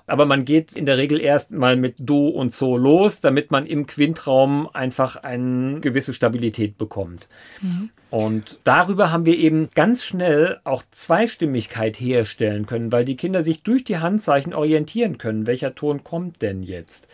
[0.07, 3.67] Aber man geht in der Regel erst mal mit Do und So los, damit man
[3.67, 7.29] im Quintraum einfach eine gewisse Stabilität bekommt.
[7.61, 7.91] Mhm.
[8.11, 13.63] Und darüber haben wir eben ganz schnell auch Zweistimmigkeit herstellen können, weil die Kinder sich
[13.63, 15.47] durch die Handzeichen orientieren können.
[15.47, 17.09] Welcher Ton kommt denn jetzt?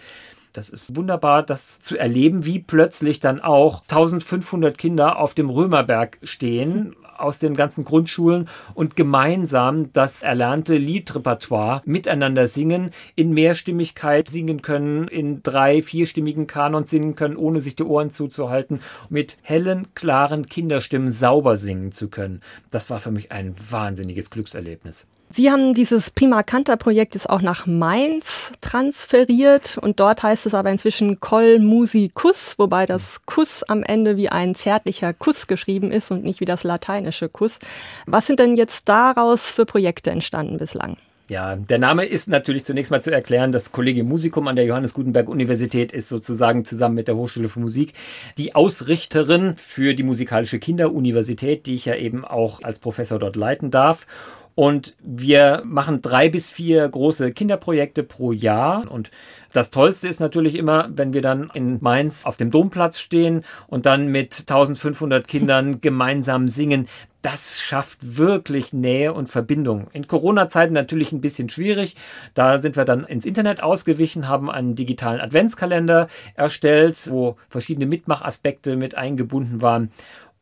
[0.52, 6.18] Das ist wunderbar, das zu erleben, wie plötzlich dann auch 1500 Kinder auf dem Römerberg
[6.22, 14.62] stehen aus den ganzen Grundschulen und gemeinsam das erlernte Liedrepertoire miteinander singen, in Mehrstimmigkeit singen
[14.62, 20.46] können, in drei, vierstimmigen Kanons singen können, ohne sich die Ohren zuzuhalten, mit hellen, klaren
[20.46, 22.40] Kinderstimmen sauber singen zu können.
[22.70, 25.06] Das war für mich ein wahnsinniges Glückserlebnis.
[25.34, 30.52] Sie haben dieses Prima Canta Projekt jetzt auch nach Mainz transferiert und dort heißt es
[30.52, 36.10] aber inzwischen Col Musicus, wobei das Kuss am Ende wie ein zärtlicher Kuss geschrieben ist
[36.10, 37.60] und nicht wie das lateinische Kuss.
[38.04, 40.98] Was sind denn jetzt daraus für Projekte entstanden bislang?
[41.28, 43.52] Ja, der Name ist natürlich zunächst mal zu erklären.
[43.52, 47.60] Das Kollegium Musikum an der Johannes Gutenberg Universität ist sozusagen zusammen mit der Hochschule für
[47.60, 47.94] Musik
[48.36, 53.70] die Ausrichterin für die musikalische Kinderuniversität, die ich ja eben auch als Professor dort leiten
[53.70, 54.06] darf.
[54.54, 58.90] Und wir machen drei bis vier große Kinderprojekte pro Jahr.
[58.90, 59.10] Und
[59.52, 63.86] das Tollste ist natürlich immer, wenn wir dann in Mainz auf dem Domplatz stehen und
[63.86, 66.86] dann mit 1500 Kindern gemeinsam singen.
[67.22, 69.86] Das schafft wirklich Nähe und Verbindung.
[69.92, 71.94] In Corona-Zeiten natürlich ein bisschen schwierig.
[72.34, 78.74] Da sind wir dann ins Internet ausgewichen, haben einen digitalen Adventskalender erstellt, wo verschiedene Mitmachaspekte
[78.74, 79.92] mit eingebunden waren.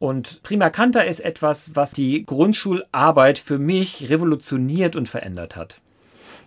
[0.01, 5.77] Und Prima Canta ist etwas, was die Grundschularbeit für mich revolutioniert und verändert hat.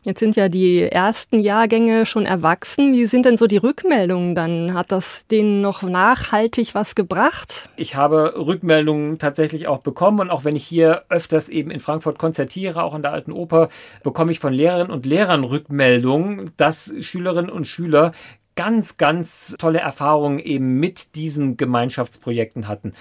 [0.04, 2.94] Jetzt sind ja die ersten Jahrgänge schon erwachsen.
[2.94, 4.74] Wie sind denn so die Rückmeldungen dann?
[4.74, 7.70] Hat das denen noch nachhaltig was gebracht?
[7.76, 12.18] Ich habe Rückmeldungen tatsächlich auch bekommen und auch wenn ich hier öfters eben in Frankfurt
[12.18, 13.70] konzertiere, auch an der Alten Oper,
[14.02, 18.14] bekomme ich von Lehrerinnen und Lehrern Rückmeldungen, dass Schülerinnen und Schüler
[18.56, 22.94] ganz, ganz tolle Erfahrungen eben mit diesen Gemeinschaftsprojekten hatten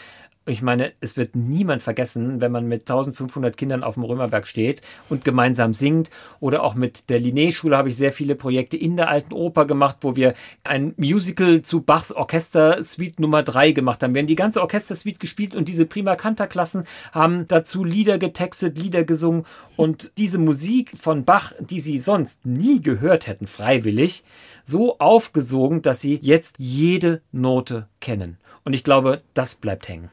[0.45, 4.83] ich meine, es wird niemand vergessen, wenn man mit 1500 Kindern auf dem Römerberg steht
[5.09, 6.11] und gemeinsam singt.
[6.41, 9.99] Oder auch mit der Linné-Schule habe ich sehr viele Projekte in der Alten Oper gemacht,
[10.01, 14.15] wo wir ein Musical zu Bachs Orchester-Suite Nummer 3 gemacht haben.
[14.15, 19.05] Wir haben die ganze Orchester-Suite gespielt und diese Prima Canta-Klassen haben dazu Lieder getextet, Lieder
[19.05, 19.45] gesungen.
[19.77, 24.25] Und diese Musik von Bach, die sie sonst nie gehört hätten, freiwillig,
[24.65, 28.39] so aufgesogen, dass sie jetzt jede Note kennen.
[28.65, 30.11] Und ich glaube, das bleibt hängen.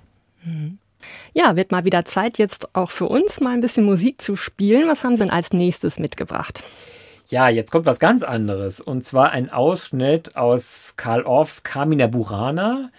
[1.34, 4.88] Ja, wird mal wieder Zeit, jetzt auch für uns mal ein bisschen Musik zu spielen.
[4.88, 6.64] Was haben Sie denn als nächstes mitgebracht?
[7.28, 8.82] Ja, jetzt kommt was ganz anderes.
[8.82, 12.90] Und zwar ein Ausschnitt aus Karl Orffs Carmina Burana.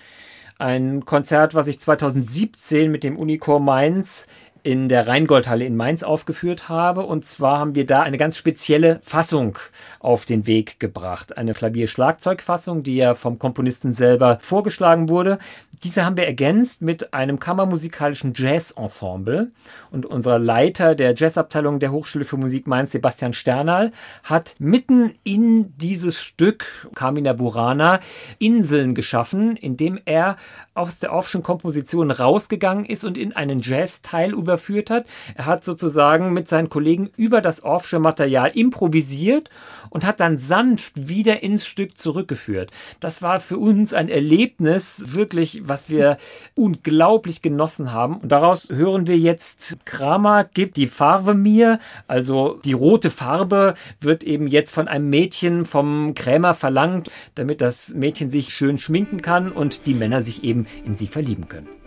[0.57, 4.29] Ein Konzert, was ich 2017 mit dem Unichor Mainz
[4.63, 7.03] in der Rheingoldhalle in Mainz aufgeführt habe.
[7.03, 9.59] Und zwar haben wir da eine ganz spezielle Fassung
[9.99, 11.37] auf den Weg gebracht.
[11.37, 15.39] Eine Klavier-Schlagzeug-Fassung, die ja vom Komponisten selber vorgeschlagen wurde.
[15.83, 19.51] Diese haben wir ergänzt mit einem kammermusikalischen Jazz-Ensemble.
[19.91, 23.91] Und unser Leiter der Jazzabteilung der Hochschule für Musik Mainz, Sebastian Sternal,
[24.23, 28.01] hat mitten in dieses Stück Carmina Burana
[28.39, 30.37] Inseln geschaffen, indem er
[30.75, 35.07] aus der Offschen Komposition rausgegangen ist und in einen Jazz-Teil überführt hat.
[35.35, 39.49] Er hat sozusagen mit seinen Kollegen über das Offsche Material improvisiert
[39.89, 42.71] und hat dann sanft wieder ins Stück zurückgeführt.
[43.01, 46.19] Das war für uns ein Erlebnis, wirklich, was wir
[46.55, 48.19] unglaublich genossen haben.
[48.19, 54.23] Und daraus hören wir jetzt, Kramer gibt die Farbe mir, also die rote Farbe wird
[54.23, 59.51] eben jetzt von einem Mädchen vom Krämer verlangt, damit das Mädchen sich schön schminken kann
[59.51, 61.80] und die Männer sich eben in sie verlieben können.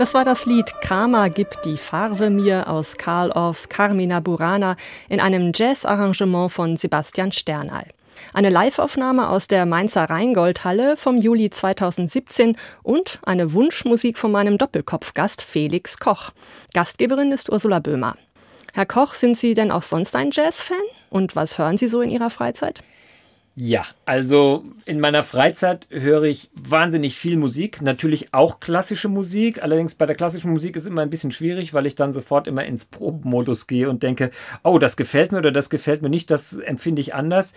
[0.00, 4.76] Das war das Lied Kramer gibt die Farbe mir aus Karl Orffs Carmina Burana
[5.10, 7.84] in einem Jazz-Arrangement von Sebastian Sternal.
[8.32, 15.42] Eine Liveaufnahme aus der Mainzer Rheingoldhalle vom Juli 2017 und eine Wunschmusik von meinem Doppelkopfgast
[15.42, 16.30] Felix Koch.
[16.72, 18.16] Gastgeberin ist Ursula Böhmer.
[18.72, 20.78] Herr Koch, sind Sie denn auch sonst ein Jazz-Fan?
[21.10, 22.82] Und was hören Sie so in Ihrer Freizeit?
[23.62, 29.62] Ja, also in meiner Freizeit höre ich wahnsinnig viel Musik, natürlich auch klassische Musik.
[29.62, 32.64] Allerdings bei der klassischen Musik ist immer ein bisschen schwierig, weil ich dann sofort immer
[32.64, 34.30] ins Probenmodus gehe und denke,
[34.62, 37.52] oh, das gefällt mir oder das gefällt mir nicht, das empfinde ich anders.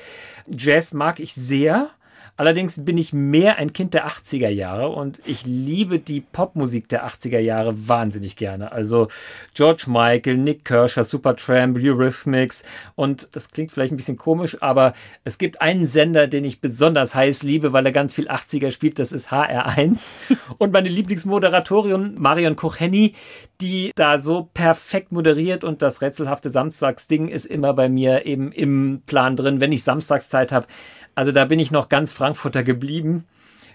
[0.46, 1.90] Jazz mag ich sehr.
[2.44, 7.08] Allerdings bin ich mehr ein Kind der 80er Jahre und ich liebe die Popmusik der
[7.08, 8.74] 80er Jahre wahnsinnig gerne.
[8.74, 9.08] Also
[9.54, 12.66] George Michael, Nick Kershaw, Supertramp, Eurythmics
[12.96, 14.92] und das klingt vielleicht ein bisschen komisch, aber
[15.24, 19.00] es gibt einen Sender, den ich besonders heiß liebe, weil er ganz viel 80er spielt,
[19.00, 20.12] das ist HR1
[20.58, 23.14] und meine Lieblingsmoderatorin Marion Kocheni,
[23.62, 29.02] die da so perfekt moderiert und das rätselhafte Samstagsding ist immer bei mir eben im
[29.06, 30.68] Plan drin, wenn ich Samstagszeit habe
[31.16, 33.26] also da bin ich noch ganz Frankfurter geblieben.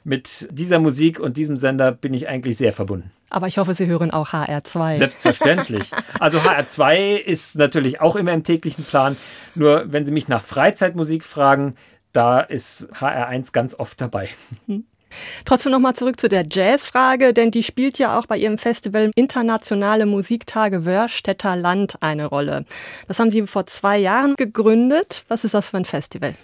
[0.04, 3.10] Mit dieser Musik und diesem Sender bin ich eigentlich sehr verbunden.
[3.30, 4.96] Aber ich hoffe, Sie hören auch HR2.
[4.96, 5.90] Selbstverständlich.
[6.18, 9.16] Also HR2 ist natürlich auch immer im täglichen Plan.
[9.54, 11.74] Nur wenn Sie mich nach Freizeitmusik fragen,
[12.12, 14.28] da ist HR1 ganz oft dabei.
[14.66, 14.84] Hm.
[15.44, 20.06] Trotzdem nochmal zurück zu der Jazzfrage, denn die spielt ja auch bei Ihrem Festival Internationale
[20.06, 22.64] Musiktage Wörstädter Land eine Rolle.
[23.08, 25.24] Das haben Sie vor zwei Jahren gegründet.
[25.28, 26.34] Was ist das für ein Festival?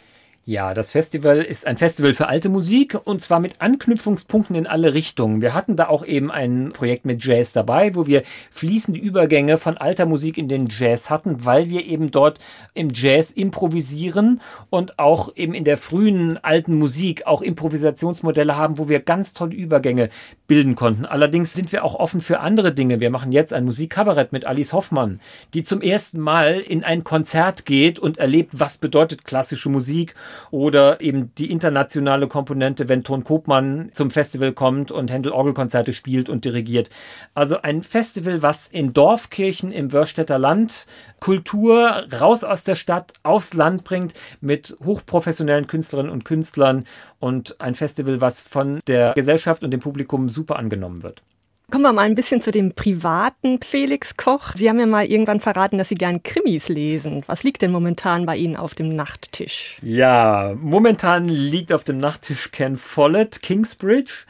[0.46, 4.92] Ja, das Festival ist ein Festival für alte Musik und zwar mit Anknüpfungspunkten in alle
[4.92, 5.40] Richtungen.
[5.40, 9.78] Wir hatten da auch eben ein Projekt mit Jazz dabei, wo wir fließende Übergänge von
[9.78, 12.40] alter Musik in den Jazz hatten, weil wir eben dort
[12.74, 18.90] im Jazz improvisieren und auch eben in der frühen alten Musik auch Improvisationsmodelle haben, wo
[18.90, 20.10] wir ganz tolle Übergänge
[20.46, 21.06] bilden konnten.
[21.06, 23.00] Allerdings sind wir auch offen für andere Dinge.
[23.00, 25.20] Wir machen jetzt ein Musikkabarett mit Alice Hoffmann,
[25.54, 30.14] die zum ersten Mal in ein Konzert geht und erlebt, was bedeutet klassische Musik
[30.50, 36.28] oder eben die internationale Komponente, wenn Ton Kopmann zum Festival kommt und Händel Orgelkonzerte spielt
[36.28, 36.90] und dirigiert.
[37.34, 40.86] Also ein Festival, was in Dorfkirchen im Wörstädter Land
[41.20, 46.84] Kultur raus aus der Stadt aufs Land bringt mit hochprofessionellen Künstlerinnen und Künstlern
[47.18, 51.22] und ein Festival, was von der Gesellschaft und dem Publikum super angenommen wird.
[51.74, 54.52] Kommen wir mal ein bisschen zu dem privaten Felix Koch.
[54.54, 57.24] Sie haben ja mal irgendwann verraten, dass Sie gern Krimis lesen.
[57.26, 59.78] Was liegt denn momentan bei Ihnen auf dem Nachttisch?
[59.82, 64.24] Ja, momentan liegt auf dem Nachttisch Ken Follett, Kingsbridge.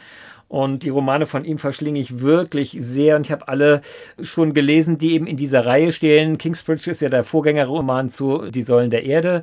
[0.49, 3.17] Und die Romane von ihm verschlinge ich wirklich sehr.
[3.17, 3.81] Und ich habe alle
[4.23, 6.39] schon gelesen, die eben in dieser Reihe stehen.
[6.39, 9.43] Kingsbridge ist ja der Vorgängerroman zu Die Säulen der Erde.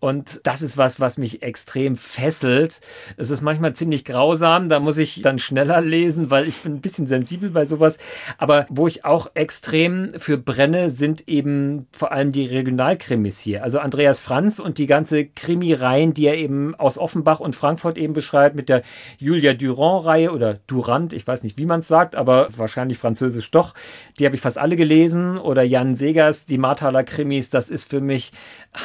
[0.00, 2.80] Und das ist was, was mich extrem fesselt.
[3.16, 6.80] Es ist manchmal ziemlich grausam, da muss ich dann schneller lesen, weil ich bin ein
[6.80, 7.98] bisschen sensibel bei sowas.
[8.38, 13.64] Aber wo ich auch extrem für brenne, sind eben vor allem die Regionalkrimis hier.
[13.64, 18.12] Also Andreas Franz und die ganze Krimireihen, die er eben aus Offenbach und Frankfurt eben
[18.12, 18.82] beschreibt, mit der
[19.18, 23.74] Julia Durand-Reihe oder Durand, ich weiß nicht, wie man es sagt, aber wahrscheinlich französisch doch.
[24.18, 25.36] Die habe ich fast alle gelesen.
[25.36, 28.30] Oder Jan Segers, die Marthaler Krimis, das ist für mich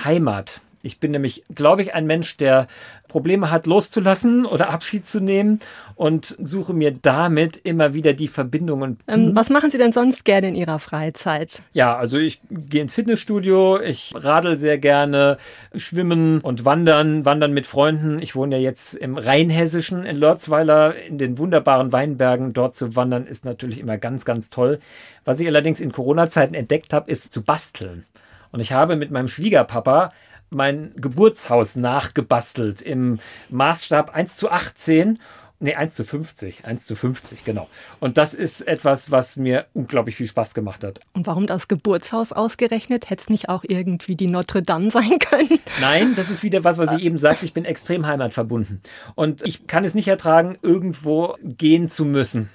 [0.04, 0.62] Heimat.
[0.86, 2.68] Ich bin nämlich, glaube ich, ein Mensch, der
[3.08, 5.62] Probleme hat, loszulassen oder Abschied zu nehmen
[5.96, 9.00] und suche mir damit immer wieder die Verbindungen.
[9.08, 11.62] Ähm, was machen Sie denn sonst gerne in Ihrer Freizeit?
[11.72, 15.38] Ja, also ich gehe ins Fitnessstudio, ich radel sehr gerne,
[15.74, 18.22] schwimmen und wandern, wandern mit Freunden.
[18.22, 22.52] Ich wohne ja jetzt im Rheinhessischen in Lörzweiler in den wunderbaren Weinbergen.
[22.52, 24.80] Dort zu wandern ist natürlich immer ganz, ganz toll.
[25.24, 28.06] Was ich allerdings in Corona-Zeiten entdeckt habe, ist zu basteln.
[28.52, 30.12] Und ich habe mit meinem Schwiegerpapa
[30.54, 35.20] mein Geburtshaus nachgebastelt im Maßstab 1 zu 18.
[35.60, 36.66] Nee, 1 zu 50.
[36.66, 37.70] 1 zu 50, genau.
[38.02, 41.00] Und das ist etwas, was mir unglaublich viel Spaß gemacht hat.
[41.14, 43.10] Und warum das Geburtshaus ausgerechnet?
[43.10, 45.60] Hätte es nicht auch irgendwie die Notre Dame sein können?
[45.80, 47.46] Nein, das ist wieder was, was ich eben sagte.
[47.46, 48.82] Ich bin extrem heimatverbunden.
[49.16, 52.50] Und ich kann es nicht ertragen, irgendwo gehen zu müssen.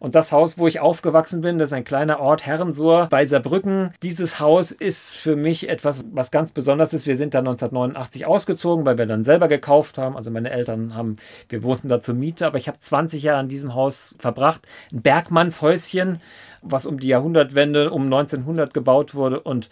[0.00, 3.92] Und das Haus, wo ich aufgewachsen bin, das ist ein kleiner Ort, Herrensohr bei Saarbrücken.
[4.02, 7.06] Dieses Haus ist für mich etwas, was ganz besonders ist.
[7.06, 10.16] Wir sind da 1989 ausgezogen, weil wir dann selber gekauft haben.
[10.16, 11.16] Also meine Eltern haben,
[11.50, 14.66] wir wohnten da zur Miete, aber ich habe 20 Jahre an diesem Haus verbracht.
[14.90, 16.22] Ein Bergmannshäuschen,
[16.62, 19.40] was um die Jahrhundertwende, um 1900 gebaut wurde.
[19.40, 19.68] Und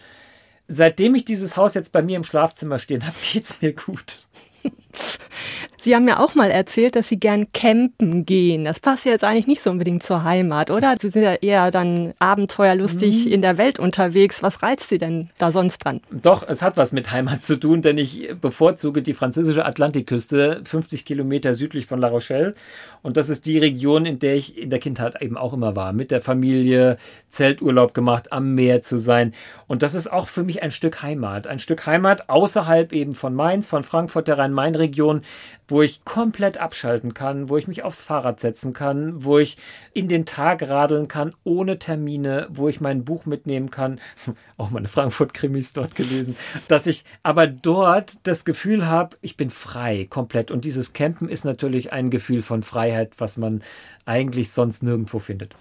[0.67, 4.19] seitdem ich dieses Haus jetzt bei mir im Schlafzimmer stehen habe, geht es mir gut.
[5.81, 8.65] Sie haben ja auch mal erzählt, dass Sie gern campen gehen.
[8.65, 10.95] Das passt ja jetzt eigentlich nicht so unbedingt zur Heimat, oder?
[10.99, 13.31] Sie sind ja eher dann abenteuerlustig mhm.
[13.31, 14.43] in der Welt unterwegs.
[14.43, 16.01] Was reizt Sie denn da sonst dran?
[16.11, 21.05] Doch, es hat was mit Heimat zu tun, denn ich bevorzuge die französische Atlantikküste, 50
[21.05, 22.55] Kilometer südlich von La Rochelle.
[23.01, 25.93] Und das ist die Region, in der ich in der Kindheit eben auch immer war.
[25.93, 26.97] Mit der Familie,
[27.29, 29.33] Zelturlaub gemacht, am Meer zu sein.
[29.67, 31.47] Und das ist auch für mich ein Stück Heimat.
[31.47, 35.21] Ein Stück Heimat außerhalb eben von Mainz, von Frankfurt, der Rhein-Main-Region,
[35.69, 39.57] wo ich komplett abschalten kann, wo ich mich aufs Fahrrad setzen kann, wo ich
[39.93, 43.99] in den Tag radeln kann, ohne Termine, wo ich mein Buch mitnehmen kann.
[44.57, 46.35] Auch meine Frankfurt-Krimis dort gelesen.
[46.67, 50.51] Dass ich aber dort das Gefühl habe, ich bin frei komplett.
[50.51, 53.61] Und dieses Campen ist natürlich ein Gefühl von Freiheit, was man
[54.05, 55.55] eigentlich sonst nirgendwo findet.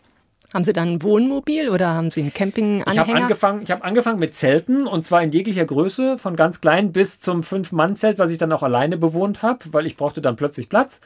[0.55, 2.93] Haben Sie dann ein Wohnmobil oder haben Sie einen Campinganhänger?
[2.93, 6.93] Ich habe angefangen, hab angefangen mit Zelten und zwar in jeglicher Größe, von ganz klein
[6.93, 10.71] bis zum Fünf-Mann-Zelt, was ich dann auch alleine bewohnt habe, weil ich brauchte dann plötzlich
[10.71, 11.01] Platz.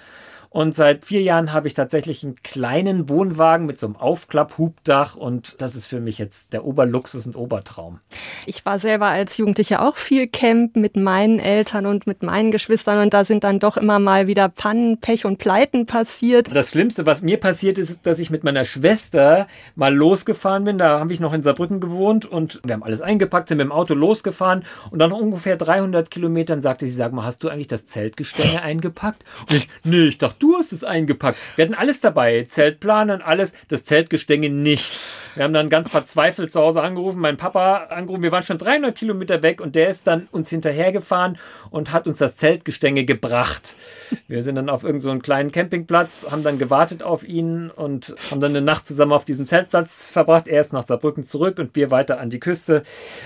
[0.53, 5.61] Und seit vier Jahren habe ich tatsächlich einen kleinen Wohnwagen mit so einem Aufklapphubdach und
[5.63, 8.01] das ist für mich jetzt der Oberluxus und Obertraum.
[8.45, 12.99] Ich war selber als Jugendliche auch viel campen mit meinen Eltern und mit meinen Geschwistern
[12.99, 16.55] und da sind dann doch immer mal wieder Pannen, Pech und Pleiten passiert.
[16.55, 20.77] Das Schlimmste, was mir passiert ist, ist, dass ich mit meiner Schwester mal losgefahren bin.
[20.77, 23.73] Da habe ich noch in Saarbrücken gewohnt und wir haben alles eingepackt, sind mit dem
[23.73, 27.87] Auto losgefahren und dann ungefähr 300 Kilometern sagte sie, sag mal, hast du eigentlich das
[27.87, 29.25] Zeltgestänge eingepackt?
[29.49, 31.39] Und ich, nee, ich dachte, du hast es eingepackt.
[31.57, 34.93] Wir hatten alles dabei, Zeltplan und alles, das Zeltgestänge nicht.
[35.35, 38.95] Wir haben dann ganz verzweifelt zu Hause angerufen, meinen Papa angerufen, wir waren schon 300
[38.95, 41.39] Kilometer weg und der ist dann uns hinterhergefahren
[41.71, 43.77] und hat uns das Zeltgestänge gebracht.
[44.29, 48.41] Wir sind dann auf irgendeinen so kleinen Campingplatz, haben dann gewartet auf ihn und haben
[48.41, 50.49] dann eine Nacht zusammen auf diesem Zeltplatz verbracht.
[50.49, 52.83] Er ist nach Saarbrücken zurück und wir weiter an die Küste.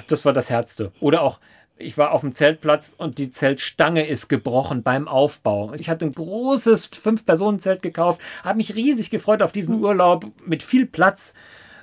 [0.06, 0.92] Das war das Herzte.
[1.00, 1.40] Oder auch
[1.78, 5.74] ich war auf dem Zeltplatz und die Zeltstange ist gebrochen beim Aufbau.
[5.74, 10.86] Ich hatte ein großes Fünf-Personen-Zelt gekauft, habe mich riesig gefreut auf diesen Urlaub mit viel
[10.86, 11.34] Platz.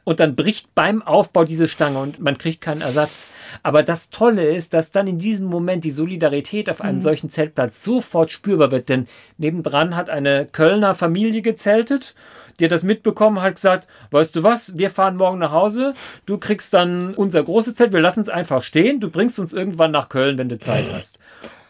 [0.04, 3.30] Und dann bricht beim Aufbau diese Stange und man kriegt keinen Ersatz.
[3.62, 7.02] Aber das Tolle ist, dass dann in diesem Moment die Solidarität auf einem mhm.
[7.02, 8.90] solchen Zeltplatz sofort spürbar wird.
[8.90, 12.16] Denn nebendran hat eine Kölner Familie gezeltet
[12.60, 15.94] die hat das mitbekommen, hat gesagt, weißt du was, wir fahren morgen nach Hause,
[16.26, 19.92] du kriegst dann unser großes Zelt, wir lassen es einfach stehen, du bringst uns irgendwann
[19.92, 21.20] nach Köln, wenn du Zeit hast.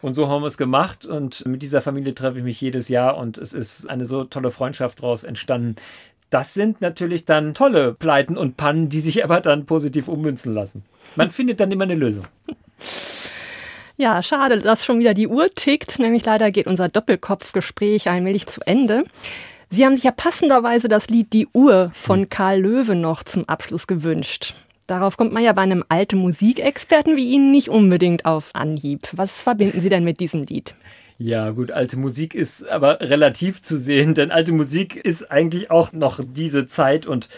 [0.02, 3.16] Und so haben wir es gemacht und mit dieser Familie treffe ich mich jedes Jahr
[3.16, 5.76] und es ist eine so tolle Freundschaft daraus entstanden.
[6.34, 10.82] Das sind natürlich dann tolle Pleiten und Pannen, die sich aber dann positiv ummünzen lassen.
[11.14, 12.24] Man findet dann immer eine Lösung.
[13.96, 16.00] Ja, schade, dass schon wieder die Uhr tickt.
[16.00, 19.04] Nämlich leider geht unser Doppelkopfgespräch allmählich zu Ende.
[19.70, 22.28] Sie haben sich ja passenderweise das Lied Die Uhr von.
[22.28, 24.54] Karl Löwe noch zum Abschluss gewünscht.
[24.88, 29.06] Darauf kommt man ja bei einem alten Musikexperten wie Ihnen nicht unbedingt auf Anhieb.
[29.12, 30.74] Was verbinden Sie denn mit diesem Lied?
[31.24, 35.90] Ja, gut, alte Musik ist aber relativ zu sehen, denn alte Musik ist eigentlich auch
[35.94, 37.30] noch diese Zeit und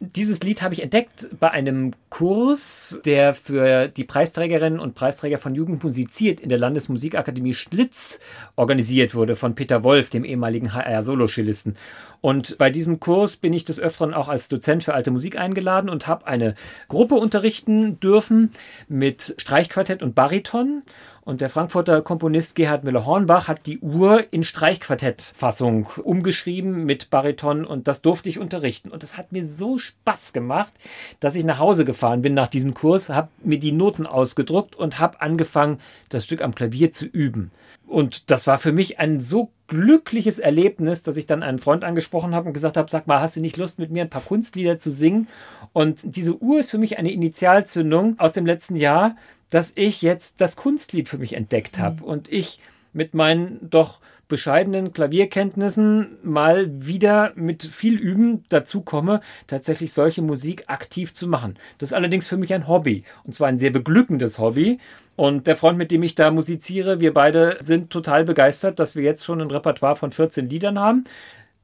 [0.00, 5.54] dieses Lied habe ich entdeckt bei einem Kurs, der für die Preisträgerinnen und Preisträger von
[5.54, 8.20] Jugend musiziert in der Landesmusikakademie Schlitz
[8.56, 11.76] organisiert wurde von Peter Wolf, dem ehemaligen HR-Solocellisten.
[12.20, 15.88] Und bei diesem Kurs bin ich des Öfteren auch als Dozent für alte Musik eingeladen
[15.88, 16.54] und habe eine
[16.88, 18.50] Gruppe unterrichten dürfen
[18.88, 20.82] mit Streichquartett und Bariton.
[21.26, 27.88] Und der Frankfurter Komponist Gerhard Müller-Hornbach hat die Uhr in Streichquartettfassung umgeschrieben mit Bariton und
[27.88, 28.92] das durfte ich unterrichten.
[28.92, 30.72] Und das hat mir so Spaß gemacht,
[31.18, 35.00] dass ich nach Hause gefahren bin nach diesem Kurs, habe mir die Noten ausgedruckt und
[35.00, 37.50] habe angefangen, das Stück am Klavier zu üben.
[37.88, 42.36] Und das war für mich ein so glückliches Erlebnis, dass ich dann einen Freund angesprochen
[42.36, 44.78] habe und gesagt habe, sag mal, hast du nicht Lust mit mir ein paar Kunstlieder
[44.78, 45.26] zu singen?
[45.72, 49.16] Und diese Uhr ist für mich eine Initialzündung aus dem letzten Jahr,
[49.50, 52.04] dass ich jetzt das Kunstlied für mich entdeckt habe mhm.
[52.04, 52.60] und ich
[52.92, 60.64] mit meinen doch bescheidenen Klavierkenntnissen mal wieder mit viel Üben dazu komme, tatsächlich solche Musik
[60.66, 61.56] aktiv zu machen.
[61.78, 64.78] Das ist allerdings für mich ein Hobby und zwar ein sehr beglückendes Hobby.
[65.14, 69.02] Und der Freund, mit dem ich da musiziere, wir beide sind total begeistert, dass wir
[69.02, 71.04] jetzt schon ein Repertoire von 14 Liedern haben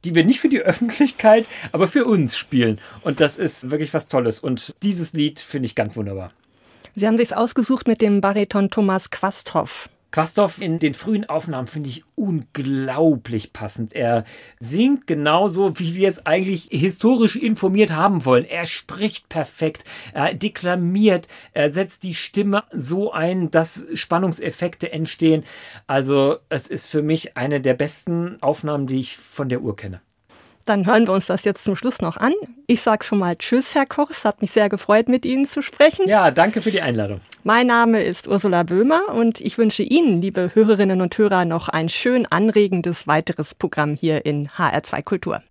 [0.04, 2.80] die wir nicht für die Öffentlichkeit, aber für uns spielen.
[3.02, 4.40] Und das ist wirklich was Tolles.
[4.40, 6.32] Und dieses Lied finde ich ganz wunderbar.
[6.94, 9.88] Sie haben sich ausgesucht mit dem Bariton Thomas Quasthoff.
[10.10, 13.94] Quasthoff in den frühen Aufnahmen finde ich unglaublich passend.
[13.94, 14.24] Er
[14.60, 18.44] singt genauso, wie wir es eigentlich historisch informiert haben wollen.
[18.44, 25.44] Er spricht perfekt, er deklamiert, er setzt die Stimme so ein, dass Spannungseffekte entstehen.
[25.86, 30.02] Also es ist für mich eine der besten Aufnahmen, die ich von der Uhr kenne.
[30.64, 32.32] Dann hören wir uns das jetzt zum Schluss noch an.
[32.66, 34.10] Ich sage schon mal Tschüss, Herr Koch.
[34.10, 36.08] Es hat mich sehr gefreut, mit Ihnen zu sprechen.
[36.08, 37.20] Ja, danke für die Einladung.
[37.44, 41.88] Mein Name ist Ursula Böhmer und ich wünsche Ihnen, liebe Hörerinnen und Hörer, noch ein
[41.88, 45.42] schön anregendes weiteres Programm hier in HR2 Kultur.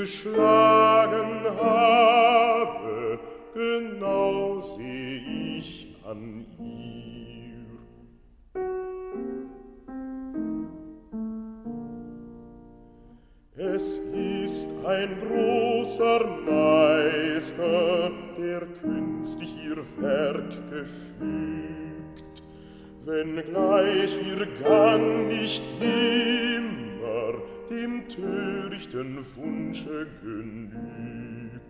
[0.00, 3.18] Geschlagen habe,
[3.54, 5.20] genau seh
[5.58, 7.66] ich an ihr.
[13.56, 21.79] Es ist ein großer Meister, der künstlich ihr Werk gefügt,
[23.10, 27.32] wenngleich ihr Gang nicht immer
[27.68, 31.60] dem törichten Wunsche genügt.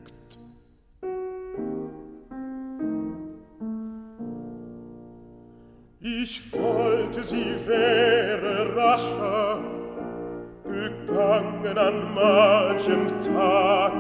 [6.00, 9.60] Ich wollte, sie wäre rascher
[10.64, 13.92] gegangen an manchem Tag.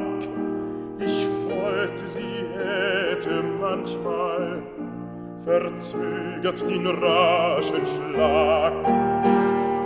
[0.98, 4.19] Ich wollte, sie hätte manchmal
[5.50, 8.72] verzögert den raschen Schlag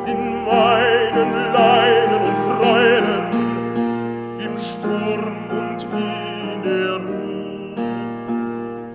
[0.07, 3.25] in meinen Leiden und Freuden,
[4.47, 7.77] im Sturm und in der Ruhe,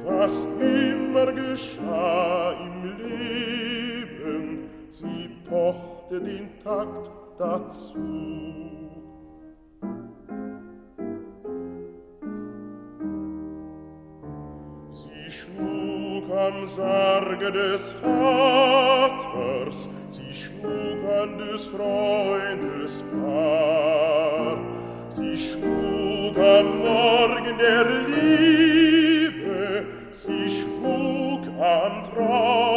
[0.06, 7.10] was immer geschah im Leben, sie pochte den Takt
[7.40, 8.19] dazu.
[17.50, 19.90] Des Vaters,
[20.60, 24.58] schlug an des Freundes Paar.
[25.12, 32.76] Sie schlug am Morgen der Liebe, sie schlug am Traualtar.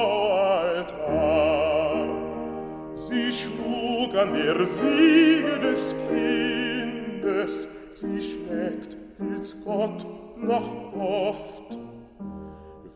[2.97, 10.07] Sie schlug an der Wiege des Kindes, sie schlägt, will's Gott
[10.39, 11.52] noch oft.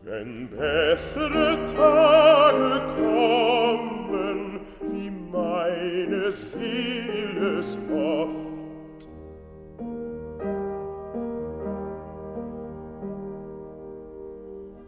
[0.09, 9.07] Wenn bessere Tage kommen, wie meine Seele es hofft.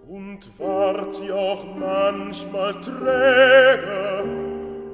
[0.08, 4.24] Und ward sie auch manchmal träger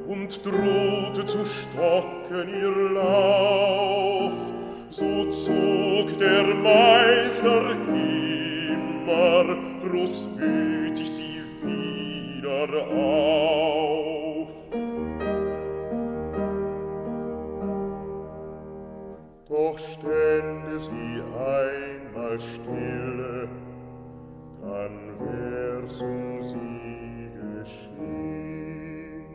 [0.07, 4.33] und drohte zu stocken ihr Lauf,
[4.89, 14.49] so zog der Meister immer großmütig sie wieder auf.
[19.47, 23.47] Doch stände sie einmal stille,
[24.61, 27.29] dann wär's um sie
[27.61, 29.25] geschehen.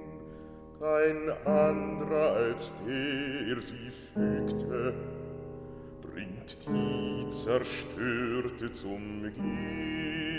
[0.80, 4.94] Kein anderer als der sie fügte,
[6.02, 10.29] bringt die Zerstörte zum Gehen.